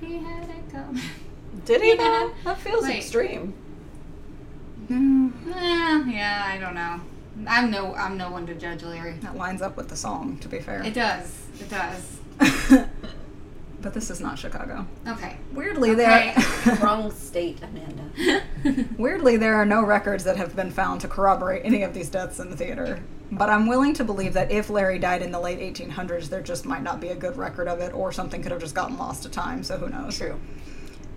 He 0.00 0.18
had 0.18 0.48
it 0.50 0.72
coming. 0.72 1.00
Did 1.64 1.80
he 1.80 1.90
Yeah. 1.90 1.96
though? 1.96 2.32
That 2.42 2.58
feels 2.58 2.82
Wait. 2.82 2.96
extreme. 2.96 3.54
Mm, 4.88 5.32
Eh, 5.54 6.04
yeah, 6.12 6.44
I 6.52 6.58
don't 6.58 6.74
know. 6.74 7.00
I'm 7.46 7.70
no, 7.70 7.94
I'm 7.94 8.16
no 8.16 8.30
one 8.30 8.46
to 8.46 8.54
judge 8.54 8.82
Larry. 8.82 9.14
that 9.22 9.36
lines 9.36 9.60
up 9.62 9.76
with 9.76 9.88
the 9.88 9.96
song, 9.96 10.38
to 10.38 10.48
be 10.48 10.60
fair. 10.60 10.82
It 10.82 10.94
does. 10.94 11.46
It 11.60 11.68
does. 11.70 12.18
but 13.80 13.92
this 13.92 14.08
is 14.10 14.20
not 14.20 14.38
Chicago. 14.38 14.86
Okay. 15.06 15.36
Weirdly, 15.52 15.90
Okay. 15.90 16.34
there 16.64 16.76
Wrong 16.82 17.10
state, 17.14 17.58
Amanda. 17.62 18.86
weirdly 18.96 19.36
there 19.36 19.54
are 19.56 19.66
no 19.66 19.82
records 19.84 20.24
that 20.24 20.36
have 20.36 20.56
been 20.56 20.70
found 20.70 21.00
to 21.02 21.08
corroborate 21.08 21.62
any 21.64 21.82
of 21.82 21.92
these 21.92 22.08
deaths 22.08 22.40
in 22.40 22.50
the 22.50 22.56
theater. 22.56 23.00
But 23.32 23.50
I'm 23.50 23.66
willing 23.66 23.94
to 23.94 24.04
believe 24.04 24.32
that 24.34 24.50
if 24.50 24.70
Larry 24.70 24.98
died 24.98 25.20
in 25.22 25.32
the 25.32 25.40
late 25.40 25.58
1800s, 25.58 26.28
there 26.28 26.40
just 26.42 26.64
might 26.66 26.82
not 26.82 27.00
be 27.00 27.08
a 27.08 27.16
good 27.16 27.36
record 27.36 27.66
of 27.68 27.80
it, 27.80 27.92
or 27.92 28.12
something 28.12 28.42
could 28.42 28.52
have 28.52 28.60
just 28.60 28.74
gotten 28.74 28.96
lost 28.96 29.24
to 29.24 29.28
time. 29.28 29.64
So 29.64 29.76
who 29.76 29.88
knows? 29.88 30.16
True. 30.16 30.38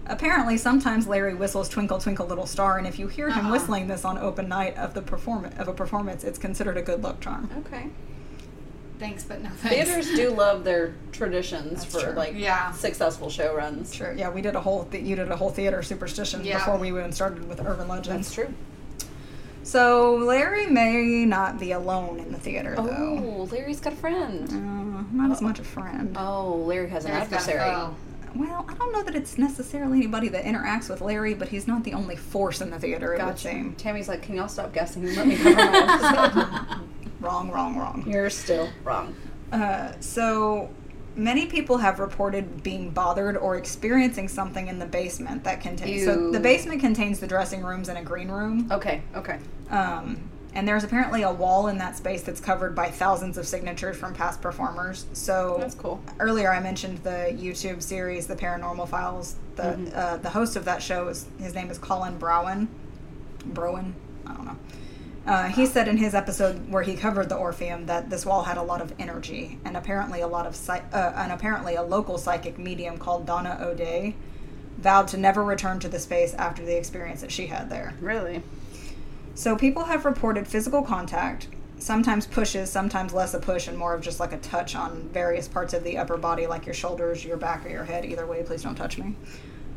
Apparently, 0.10 0.58
sometimes 0.58 1.08
Larry 1.08 1.34
whistles 1.34 1.68
"Twinkle 1.70 2.00
Twinkle 2.00 2.26
Little 2.28 2.46
Star," 2.46 2.78
and 2.78 2.88
if 2.88 2.98
you 3.00 3.08
hear 3.08 3.30
him 3.30 3.48
Uh-uh. 3.48 3.52
whistling 3.52 3.88
this 3.88 4.06
on 4.06 4.18
open 4.18 4.48
night 4.48 4.78
of 4.78 4.94
the 4.94 5.02
perform- 5.02 5.50
of 5.58 5.68
a 5.68 5.74
performance, 5.74 6.24
it's 6.24 6.40
considered 6.40 6.78
a 6.78 6.82
good 6.82 7.04
luck 7.04 7.20
charm. 7.20 7.50
Okay. 7.66 7.88
Thanks, 9.00 9.24
but 9.24 9.42
no 9.44 9.50
thanks. 9.50 9.90
Theaters 9.90 10.16
do 10.16 10.30
love 10.36 10.64
their 10.64 10.96
traditions 11.12 11.82
That's 11.82 11.86
for 11.86 12.02
true. 12.02 12.14
like 12.14 12.34
Yeah. 12.36 12.72
successful 12.72 13.30
show 13.30 13.54
runs. 13.56 13.94
Sure. 13.94 14.12
Yeah, 14.14 14.30
we 14.30 14.42
did 14.42 14.56
a 14.56 14.62
whole 14.62 14.86
th- 14.86 15.04
you 15.04 15.16
did 15.16 15.30
a 15.32 15.36
whole 15.36 15.52
theater 15.52 15.84
superstition 15.84 16.44
Yeah. 16.44 16.58
before 16.58 16.78
we 16.78 16.88
even 16.88 17.12
started 17.12 17.48
with 17.48 17.60
urban 17.62 17.88
legends. 17.88 18.28
That's 18.28 18.34
true. 18.34 18.54
So 19.64 20.16
Larry 20.16 20.68
may 20.68 21.26
not 21.26 21.60
be 21.60 21.74
alone 21.74 22.20
in 22.20 22.32
the 22.32 22.40
theater, 22.40 22.74
though. 22.78 22.88
Oh, 23.40 23.48
Larry's 23.52 23.82
got 23.82 23.94
a 23.94 23.98
friend. 23.98 24.50
Uh, 24.50 25.04
not 25.16 25.30
as 25.32 25.42
much 25.42 25.60
a 25.60 25.64
friend. 25.64 26.16
Oh, 26.18 26.64
Larry 26.66 26.90
has 26.90 27.04
an 27.06 27.12
Larry's 27.12 27.28
got 27.30 27.48
a 27.48 27.52
adversary. 27.52 27.88
Well, 28.38 28.66
I 28.68 28.76
don't 28.76 28.92
know 28.92 29.04
that 29.04 29.16
it's 29.16 29.38
necessarily 29.38 29.98
anybody 29.98 30.28
that 30.30 30.44
interacts 30.44 30.90
with 30.90 31.02
Larry, 31.02 31.34
but 31.34 31.50
he's 31.50 31.68
not 31.68 31.84
the 31.84 31.94
only 31.94 32.16
force 32.16 32.62
in 32.62 32.70
the 32.70 32.78
theater. 32.78 33.14
It 33.14 33.18
would 33.18 33.26
Gotcha. 33.26 33.72
Tammy's 33.78 34.08
like, 34.08 34.22
can 34.22 34.36
y'all 34.36 34.48
stop 34.48 34.74
guessing 34.74 35.06
and 35.06 35.18
let 35.18 35.28
me 35.28 35.36
cover 35.36 35.56
my? 35.56 36.82
Wrong, 37.20 37.50
wrong, 37.50 37.76
wrong. 37.76 38.04
You're 38.08 38.30
still 38.30 38.70
wrong. 38.84 39.16
Uh, 39.52 39.94
so 40.00 40.70
many 41.16 41.48
people 41.48 41.78
have 41.78 42.00
reported 42.00 42.62
being 42.62 42.92
bothered 42.92 43.36
or 43.38 43.58
experiencing 43.58 44.28
something 44.28 44.68
in 44.68 44.78
the 44.78 44.86
basement 44.86 45.44
that 45.44 45.60
contains. 45.60 46.06
So 46.06 46.30
the 46.30 46.40
basement 46.40 46.80
contains 46.80 47.20
the 47.20 47.26
dressing 47.26 47.64
rooms 47.64 47.90
and 47.90 47.98
a 47.98 48.04
green 48.04 48.30
room. 48.30 48.72
Okay, 48.72 49.02
okay. 49.16 49.40
Um, 49.72 50.30
and 50.58 50.68
there's 50.68 50.84
apparently 50.84 51.22
a 51.22 51.32
wall 51.32 51.68
in 51.68 51.78
that 51.78 51.96
space 51.96 52.24
that's 52.24 52.42
covered 52.42 52.74
by 52.74 52.90
thousands 52.90 53.38
of 53.38 53.46
signatures 53.48 53.96
from 53.96 54.12
past 54.16 54.42
performers. 54.42 55.06
So 55.14 55.58
That's 55.60 55.76
cool. 55.76 56.02
earlier 56.20 56.52
I 56.52 56.60
mentioned 56.60 56.98
the 57.04 57.32
YouTube 57.40 57.84
series, 57.84 58.26
The 58.26 58.36
Paranormal 58.36 58.90
Files. 58.90 59.36
The 59.56 59.62
Mhm. 59.64 59.96
uh, 59.96 60.18
the 60.18 60.32
host 60.32 60.56
of 60.56 60.66
that 60.66 60.82
show 60.82 61.10
is 61.10 61.28
his 61.40 61.54
name 61.54 61.70
is 61.70 61.78
Colin 61.78 62.18
Browen. 62.18 62.68
Browen, 63.54 63.94
I 64.26 64.34
don't 64.34 64.46
know. 64.46 64.56
Uh, 65.28 65.44
he 65.50 65.68
said 65.68 65.88
in 65.88 65.98
his 65.98 66.16
episode 66.16 66.72
where 66.72 66.82
he 66.84 66.96
covered 66.96 67.30
the 67.30 67.36
Orpheum 67.36 67.86
that 67.86 68.10
this 68.10 68.26
wall 68.26 68.44
had 68.44 68.58
a 68.58 68.64
lot 68.64 68.82
of 68.82 68.94
energy, 68.98 69.60
and 69.64 69.78
apparently 69.78 70.22
a 70.22 70.28
lot 70.28 70.48
of 70.48 70.58
uh, 70.70 70.78
and 71.16 71.32
apparently 71.32 71.76
a 71.76 71.84
local 71.84 72.18
psychic 72.18 72.58
medium 72.58 72.98
called 72.98 73.28
Donna 73.28 73.60
O'Day 73.62 74.16
vowed 74.80 75.08
to 75.10 75.18
never 75.18 75.44
return 75.44 75.80
to 75.82 75.90
the 75.90 76.00
space 76.00 76.34
after 76.34 76.66
the 76.66 76.76
experience 76.78 77.22
that 77.22 77.32
she 77.32 77.46
had 77.48 77.70
there. 77.70 77.94
Really? 78.02 78.42
So 79.38 79.56
people 79.56 79.84
have 79.84 80.04
reported 80.04 80.48
physical 80.48 80.82
contact, 80.82 81.48
sometimes 81.78 82.26
pushes, 82.26 82.72
sometimes 82.72 83.14
less 83.14 83.36
a 83.36 83.40
push 83.40 83.68
and 83.68 83.78
more 83.78 83.94
of 83.94 84.02
just 84.02 84.20
like 84.20 84.34
a 84.34 84.40
touch 84.40 84.76
on 84.76 85.10
various 85.10 85.48
parts 85.48 85.76
of 85.76 85.84
the 85.84 86.00
upper 86.00 86.18
body, 86.18 86.48
like 86.48 86.66
your 86.66 86.74
shoulders, 86.74 87.24
your 87.24 87.38
back, 87.38 87.64
or 87.64 87.70
your 87.70 87.84
head. 87.84 88.04
Either 88.04 88.26
way, 88.26 88.42
please 88.42 88.64
don't 88.64 88.74
touch 88.74 88.98
me. 88.98 89.14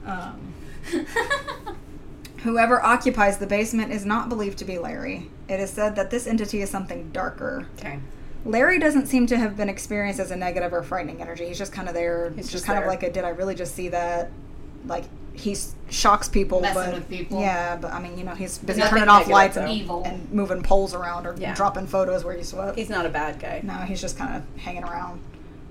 Um, 0.06 0.54
whoever 2.38 2.82
occupies 2.82 3.36
the 3.36 3.46
basement 3.46 3.92
is 3.92 4.06
not 4.06 4.30
believed 4.30 4.56
to 4.60 4.64
be 4.64 4.78
Larry. 4.78 5.28
It 5.46 5.60
is 5.60 5.68
said 5.68 5.94
that 5.96 6.10
this 6.10 6.26
entity 6.26 6.62
is 6.62 6.70
something 6.70 7.10
darker. 7.10 7.68
Okay. 7.78 7.98
Larry 8.46 8.78
doesn't 8.78 9.08
seem 9.08 9.26
to 9.26 9.36
have 9.36 9.58
been 9.58 9.68
experienced 9.68 10.20
as 10.20 10.30
a 10.30 10.36
negative 10.36 10.72
or 10.72 10.82
frightening 10.82 11.20
energy. 11.20 11.46
He's 11.46 11.58
just 11.58 11.74
kind 11.74 11.86
of 11.86 11.92
there. 11.92 12.30
He's 12.30 12.46
just, 12.46 12.52
just 12.52 12.64
kind 12.64 12.78
there. 12.78 12.84
of 12.84 12.88
like 12.88 13.02
a 13.02 13.12
did 13.12 13.24
I 13.24 13.28
really 13.28 13.54
just 13.54 13.74
see 13.74 13.88
that? 13.88 14.30
Like 14.86 15.04
he 15.40 15.56
shocks 15.88 16.28
people, 16.28 16.60
Messing 16.60 16.74
but 16.82 16.94
with 16.94 17.08
people. 17.08 17.40
yeah, 17.40 17.76
but 17.76 17.92
I 17.92 18.00
mean, 18.00 18.16
you 18.18 18.24
know, 18.24 18.34
he's 18.34 18.58
busy 18.58 18.78
nothing 18.80 18.98
turning 18.98 19.08
off 19.08 19.26
lights 19.28 19.56
and, 19.56 19.70
Evil. 19.70 20.02
and 20.04 20.30
moving 20.30 20.62
poles 20.62 20.94
around 20.94 21.26
or 21.26 21.34
Yeah. 21.38 21.54
dropping 21.54 21.86
photos 21.86 22.24
where 22.24 22.36
you 22.36 22.44
sweat. 22.44 22.76
He's 22.76 22.90
not 22.90 23.06
a 23.06 23.08
bad 23.08 23.38
guy. 23.40 23.60
no, 23.62 23.72
he's 23.74 24.00
just 24.00 24.16
kind 24.18 24.36
of 24.36 24.60
hanging 24.62 24.84
around. 24.84 25.20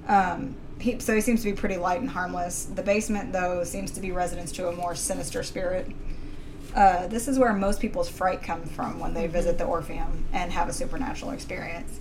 Um, 0.08 0.56
he, 0.80 1.00
so 1.00 1.14
he 1.14 1.22
seems 1.22 1.42
to 1.44 1.52
be 1.52 1.54
pretty 1.54 1.78
light 1.78 2.00
and 2.02 2.10
harmless. 2.10 2.66
The 2.74 2.82
basement, 2.82 3.32
though, 3.34 3.64
seems 3.64 3.92
to 3.92 4.00
be 4.02 4.12
residence 4.12 4.52
to 4.54 4.68
a 4.68 4.72
more 4.72 4.96
sinister 4.96 5.44
spirit. 5.44 5.88
Uh, 6.76 7.08
this 7.08 7.28
is 7.28 7.38
where 7.40 7.52
most 7.54 7.80
people's 7.80 8.10
fright 8.10 8.42
comes 8.44 8.72
from 8.72 9.00
when 9.00 9.14
they 9.14 9.28
visit 9.28 9.58
the 9.58 9.66
Orpheum 9.66 10.26
and 10.34 10.52
have 10.52 10.70
a 10.70 10.74
supernatural 10.74 11.32
experience. 11.32 12.00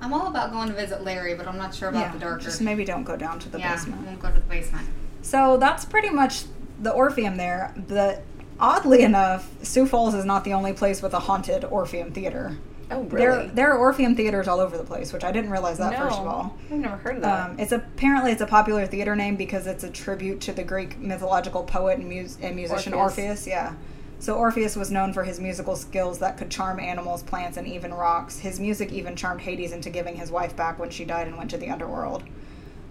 I'm 0.00 0.12
all 0.12 0.26
about 0.26 0.52
going 0.52 0.68
to 0.68 0.74
visit 0.74 1.02
Larry, 1.02 1.34
but 1.34 1.46
I'm 1.46 1.56
not 1.56 1.74
sure 1.74 1.88
about 1.88 2.12
the 2.12 2.18
darker. 2.18 2.42
just 2.42 2.60
maybe 2.60 2.84
don't 2.84 3.04
go 3.04 3.16
down 3.16 3.38
to 3.40 3.48
the 3.48 3.58
yeah, 3.58 3.72
I 3.72 3.76
basement. 3.76 4.06
won't 4.06 4.20
go 4.20 4.28
to 4.28 4.34
the 4.34 4.40
basement. 4.40 4.86
So 5.22 5.56
that's 5.56 5.84
pretty 5.86 6.10
much 6.10 6.44
the 6.80 6.90
Orpheum 6.90 7.36
there. 7.36 7.72
The 7.88 8.20
oddly 8.60 9.02
enough, 9.02 9.48
Sioux 9.64 9.86
Falls 9.86 10.14
is 10.14 10.24
not 10.24 10.44
the 10.44 10.52
only 10.52 10.72
place 10.72 11.02
with 11.02 11.14
a 11.14 11.18
haunted 11.20 11.64
Orpheum 11.64 12.12
theater. 12.12 12.56
Oh, 12.90 13.02
There, 13.04 13.30
really? 13.30 13.48
there 13.48 13.72
are 13.72 13.78
Orpheum 13.78 14.14
theaters 14.14 14.46
all 14.46 14.60
over 14.60 14.76
the 14.76 14.84
place, 14.84 15.12
which 15.12 15.24
I 15.24 15.32
didn't 15.32 15.50
realize 15.50 15.78
that 15.78 15.96
first 15.98 16.18
of 16.18 16.26
all. 16.26 16.54
I've 16.70 16.78
never 16.78 16.96
heard 16.96 17.16
of 17.16 17.22
that. 17.22 17.50
Um, 17.50 17.58
it's 17.58 17.72
apparently 17.72 18.30
it's 18.30 18.42
a 18.42 18.46
popular 18.46 18.86
theater 18.86 19.16
name 19.16 19.36
because 19.36 19.66
it's 19.66 19.84
a 19.84 19.90
tribute 19.90 20.40
to 20.42 20.52
the 20.52 20.62
Greek 20.64 20.98
mythological 20.98 21.64
poet 21.64 21.98
and, 21.98 22.08
mus- 22.08 22.36
and 22.42 22.54
musician 22.54 22.92
Orpheus. 22.92 23.18
Orpheus. 23.18 23.46
Yeah. 23.46 23.72
So 24.20 24.36
Orpheus 24.36 24.76
was 24.76 24.90
known 24.90 25.12
for 25.14 25.24
his 25.24 25.40
musical 25.40 25.76
skills 25.76 26.18
that 26.18 26.36
could 26.36 26.50
charm 26.50 26.78
animals, 26.78 27.22
plants, 27.22 27.56
and 27.56 27.66
even 27.66 27.92
rocks. 27.92 28.38
His 28.38 28.60
music 28.60 28.92
even 28.92 29.16
charmed 29.16 29.40
Hades 29.40 29.72
into 29.72 29.88
giving 29.90 30.16
his 30.16 30.30
wife 30.30 30.54
back 30.54 30.78
when 30.78 30.90
she 30.90 31.04
died 31.06 31.26
and 31.26 31.36
went 31.38 31.50
to 31.50 31.56
the 31.58 31.70
underworld. 31.70 32.22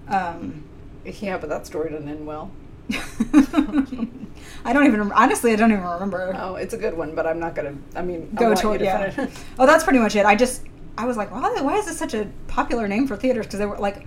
Um, 0.08 0.64
yeah, 1.06 1.38
but 1.38 1.50
that 1.50 1.66
story 1.68 1.92
didn't 1.92 2.10
end 2.10 2.26
well. 2.26 2.52
I 4.66 4.74
don't 4.74 4.88
even 4.88 5.12
honestly. 5.12 5.52
I 5.52 5.56
don't 5.56 5.72
even 5.72 5.84
remember. 5.84 6.36
Oh, 6.38 6.56
it's 6.56 6.74
a 6.74 6.78
good 6.78 6.96
one, 6.96 7.16
but 7.16 7.28
I'm 7.28 7.40
not 7.40 7.56
gonna. 7.56 7.76
I 7.96 8.02
mean, 8.02 8.30
Go 8.34 8.48
want 8.48 8.60
toward 8.60 8.74
you 8.80 8.80
to 8.80 8.86
yeah. 8.86 9.10
finish. 9.10 9.36
oh, 9.60 9.66
that's 9.66 9.84
pretty 9.84 10.00
much 10.00 10.16
it. 10.16 10.26
I 10.26 10.36
just 10.36 10.64
I 10.98 11.06
was 11.06 11.18
like, 11.18 11.32
why, 11.32 11.62
why 11.62 11.78
is 11.78 11.86
this 11.86 11.98
such 11.98 12.14
a 12.14 12.28
popular 12.48 12.88
name 12.88 13.08
for 13.08 13.16
theaters? 13.16 13.46
Because 13.46 13.60
they 13.60 13.66
were 13.66 13.78
like, 13.78 14.06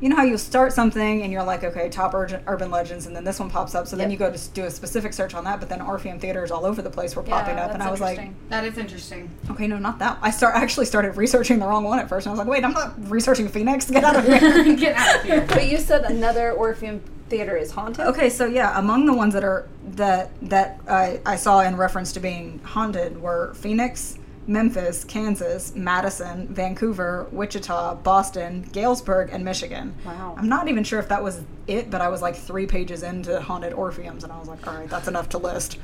you 0.00 0.10
know 0.10 0.16
how 0.16 0.24
you 0.24 0.36
start 0.36 0.74
something 0.74 1.22
and 1.22 1.32
you're 1.32 1.42
like, 1.42 1.64
okay, 1.64 1.88
top 1.88 2.12
urgent, 2.12 2.42
urban 2.46 2.70
legends, 2.70 3.06
and 3.06 3.16
then 3.16 3.24
this 3.24 3.40
one 3.40 3.48
pops 3.48 3.74
up. 3.74 3.86
So 3.86 3.96
then 3.96 4.10
you 4.10 4.18
go 4.18 4.30
to 4.30 4.50
do 4.50 4.64
a 4.64 4.70
specific 4.70 5.14
search 5.14 5.34
on 5.34 5.44
that, 5.44 5.58
but 5.58 5.70
then 5.70 5.80
Orpheum 5.80 6.18
theaters 6.18 6.50
all 6.50 6.66
over 6.66 6.82
the 6.82 6.90
place 6.90 7.16
were 7.16 7.22
popping 7.22 7.56
up, 7.56 7.72
and 7.72 7.82
I 7.82 7.90
was 7.90 8.00
like, 8.00 8.30
That 8.50 8.64
is 8.64 8.76
interesting. 8.76 9.30
okay, 9.50 9.66
no, 9.66 9.78
not 9.78 9.98
that. 10.00 10.18
I 10.20 10.30
start 10.30 10.54
I 10.54 10.62
actually 10.62 10.86
started 10.86 11.16
researching 11.16 11.58
the 11.58 11.66
wrong 11.66 11.84
one 11.84 11.98
at 11.98 12.10
first, 12.10 12.26
and 12.26 12.30
I 12.30 12.32
was 12.34 12.38
like, 12.38 12.48
wait, 12.48 12.64
I'm 12.64 12.74
not 12.74 13.10
researching 13.10 13.48
Phoenix. 13.48 13.90
Get 13.90 14.04
out 14.04 14.16
of 14.16 14.24
here. 14.24 14.76
Get 14.76 14.96
out 14.96 15.16
of 15.16 15.22
here. 15.22 15.46
But 15.48 15.66
you 15.66 15.78
said 15.78 16.04
another 16.04 16.52
Orpheum 16.52 17.00
theater 17.28 17.56
is 17.56 17.70
haunted. 17.70 18.06
Okay, 18.06 18.30
so 18.30 18.46
yeah, 18.46 18.78
among 18.78 19.06
the 19.06 19.14
ones 19.14 19.34
that 19.34 19.44
are 19.44 19.68
that 19.84 20.30
that 20.42 20.80
I, 20.88 21.20
I 21.26 21.36
saw 21.36 21.60
in 21.60 21.76
reference 21.76 22.12
to 22.12 22.20
being 22.20 22.60
haunted 22.60 23.20
were 23.20 23.54
Phoenix, 23.54 24.18
Memphis, 24.46 25.04
Kansas, 25.04 25.74
Madison, 25.74 26.46
Vancouver, 26.48 27.26
Wichita, 27.32 27.96
Boston, 27.96 28.68
Galesburg, 28.72 29.30
and 29.32 29.44
Michigan. 29.44 29.94
Wow. 30.04 30.34
I'm 30.38 30.48
not 30.48 30.68
even 30.68 30.84
sure 30.84 31.00
if 31.00 31.08
that 31.08 31.22
was 31.22 31.42
it, 31.66 31.90
but 31.90 32.00
I 32.00 32.08
was 32.08 32.22
like 32.22 32.36
three 32.36 32.66
pages 32.66 33.02
into 33.02 33.40
haunted 33.40 33.72
Orpheums, 33.72 34.22
and 34.22 34.32
I 34.32 34.38
was 34.38 34.48
like, 34.48 34.66
all 34.66 34.74
right, 34.74 34.88
that's 34.88 35.08
enough 35.08 35.28
to 35.30 35.38
list. 35.38 35.78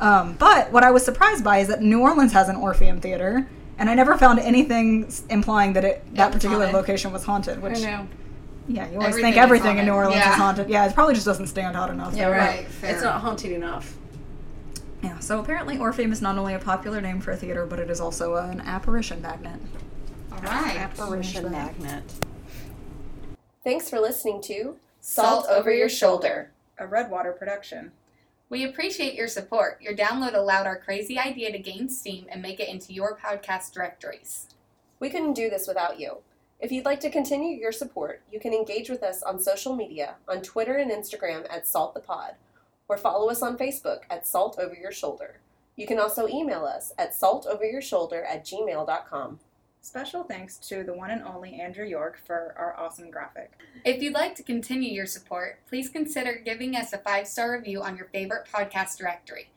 Um, 0.00 0.34
but 0.34 0.72
what 0.72 0.82
I 0.82 0.90
was 0.90 1.04
surprised 1.04 1.44
by 1.44 1.58
is 1.58 1.68
that 1.68 1.80
New 1.82 2.00
Orleans 2.00 2.32
has 2.32 2.48
an 2.48 2.56
Orpheum 2.56 3.00
theater, 3.00 3.48
and 3.78 3.90
I 3.90 3.94
never 3.94 4.16
found 4.16 4.38
anything 4.38 5.10
implying 5.30 5.72
that 5.74 5.84
it 5.84 6.14
that 6.14 6.32
particular 6.32 6.66
haunted. 6.66 6.74
location 6.74 7.12
was 7.12 7.24
haunted. 7.24 7.62
Which 7.62 7.80
know. 7.82 8.06
Yeah, 8.68 8.86
you 8.88 8.94
always 8.94 9.08
Everything 9.08 9.32
think 9.32 9.36
everything 9.36 9.78
in. 9.78 9.86
New 9.86 9.92
Orleans 9.92 10.16
Yeah. 10.16 10.30
is 10.30 10.36
haunted. 10.36 10.68
Yeah, 10.68 10.86
it 10.86 10.94
probably 10.94 11.14
just 11.14 11.26
doesn't 11.26 11.46
stand 11.48 11.76
out 11.76 11.90
enough. 11.90 12.14
Yeah, 12.14 12.28
But- 12.30 12.36
right. 12.38 12.66
fair. 12.66 12.94
It's 12.94 13.02
not 13.02 13.20
haunted 13.20 13.52
enough. 13.52 13.96
Yeah, 15.02 15.18
so 15.18 15.38
apparently 15.38 15.76
Orpheum 15.78 16.12
is 16.12 16.22
not 16.22 16.38
only 16.38 16.54
a 16.54 16.58
popular 16.58 17.00
name 17.00 17.20
for 17.20 17.32
a 17.32 17.36
theater, 17.36 17.66
but 17.66 17.78
it 17.78 17.90
is 17.90 18.00
also 18.00 18.36
an 18.36 18.62
apparition 18.62 19.20
magnet. 19.20 19.60
All 20.32 20.38
right. 20.38 20.76
Apparition 20.78 21.50
magnet. 21.50 22.02
Thanks 23.62 23.88
for 23.90 24.00
listening 24.00 24.40
to 24.42 24.76
Salt 25.00 25.46
Over 25.48 25.70
Your 25.70 25.88
Shoulder. 25.88 26.50
A 26.78 26.86
Redwater 26.86 27.32
production. 27.32 27.92
We 28.50 28.64
appreciate 28.64 29.14
your 29.14 29.28
support. 29.28 29.80
Your 29.80 29.94
download 29.94 30.34
allowed 30.34 30.66
our 30.66 30.76
crazy 30.78 31.18
idea 31.18 31.52
to 31.52 31.58
gain 31.58 31.88
steam 31.88 32.26
and 32.30 32.42
make 32.42 32.58
it 32.60 32.68
into 32.68 32.92
your 32.92 33.16
podcast 33.16 33.72
directories. 33.72 34.48
We 35.00 35.08
couldn't 35.10 35.34
do 35.34 35.48
this 35.50 35.66
without 35.68 36.00
you. 36.00 36.18
If 36.60 36.72
you'd 36.72 36.84
like 36.84 37.00
to 37.00 37.10
continue 37.10 37.58
your 37.58 37.72
support, 37.72 38.22
you 38.32 38.40
can 38.40 38.54
engage 38.54 38.88
with 38.88 39.02
us 39.02 39.22
on 39.22 39.38
social 39.38 39.74
media 39.74 40.14
on 40.28 40.40
Twitter 40.40 40.76
and 40.76 40.90
Instagram 40.90 41.46
at 41.50 41.66
Salt 41.66 41.94
the 41.94 42.00
Pod, 42.00 42.34
or 42.88 42.96
follow 42.96 43.28
us 43.28 43.42
on 43.42 43.58
Facebook 43.58 44.02
at 44.08 44.26
Salt 44.26 44.58
Over 44.58 44.74
Your 44.74 44.92
Shoulder. 44.92 45.40
You 45.76 45.86
can 45.86 45.98
also 45.98 46.28
email 46.28 46.64
us 46.64 46.92
at 46.96 47.12
saltoveryourshoulder 47.12 48.24
at 48.24 48.44
gmail.com. 48.44 49.40
Special 49.80 50.24
thanks 50.24 50.56
to 50.56 50.82
the 50.82 50.94
one 50.94 51.10
and 51.10 51.22
only 51.22 51.60
Andrew 51.60 51.84
York 51.84 52.18
for 52.24 52.54
our 52.56 52.74
awesome 52.78 53.10
graphic. 53.10 53.52
If 53.84 54.00
you'd 54.00 54.14
like 54.14 54.34
to 54.36 54.42
continue 54.42 54.90
your 54.90 55.04
support, 55.04 55.58
please 55.68 55.90
consider 55.90 56.40
giving 56.42 56.74
us 56.74 56.94
a 56.94 56.98
five 56.98 57.26
star 57.26 57.52
review 57.52 57.82
on 57.82 57.96
your 57.96 58.06
favorite 58.06 58.46
podcast 58.50 58.96
directory. 58.96 59.50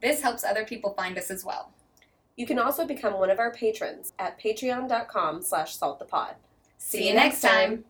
This 0.00 0.20
helps 0.20 0.44
other 0.44 0.64
people 0.64 0.94
find 0.94 1.18
us 1.18 1.30
as 1.30 1.44
well. 1.44 1.72
You 2.36 2.46
can 2.46 2.58
also 2.58 2.86
become 2.86 3.14
one 3.14 3.30
of 3.30 3.38
our 3.38 3.52
patrons 3.52 4.12
at 4.18 4.40
patreon.com 4.40 5.42
slash 5.42 5.78
saltthepod. 5.78 6.34
See 6.78 7.08
you 7.08 7.14
next 7.14 7.40
time. 7.40 7.84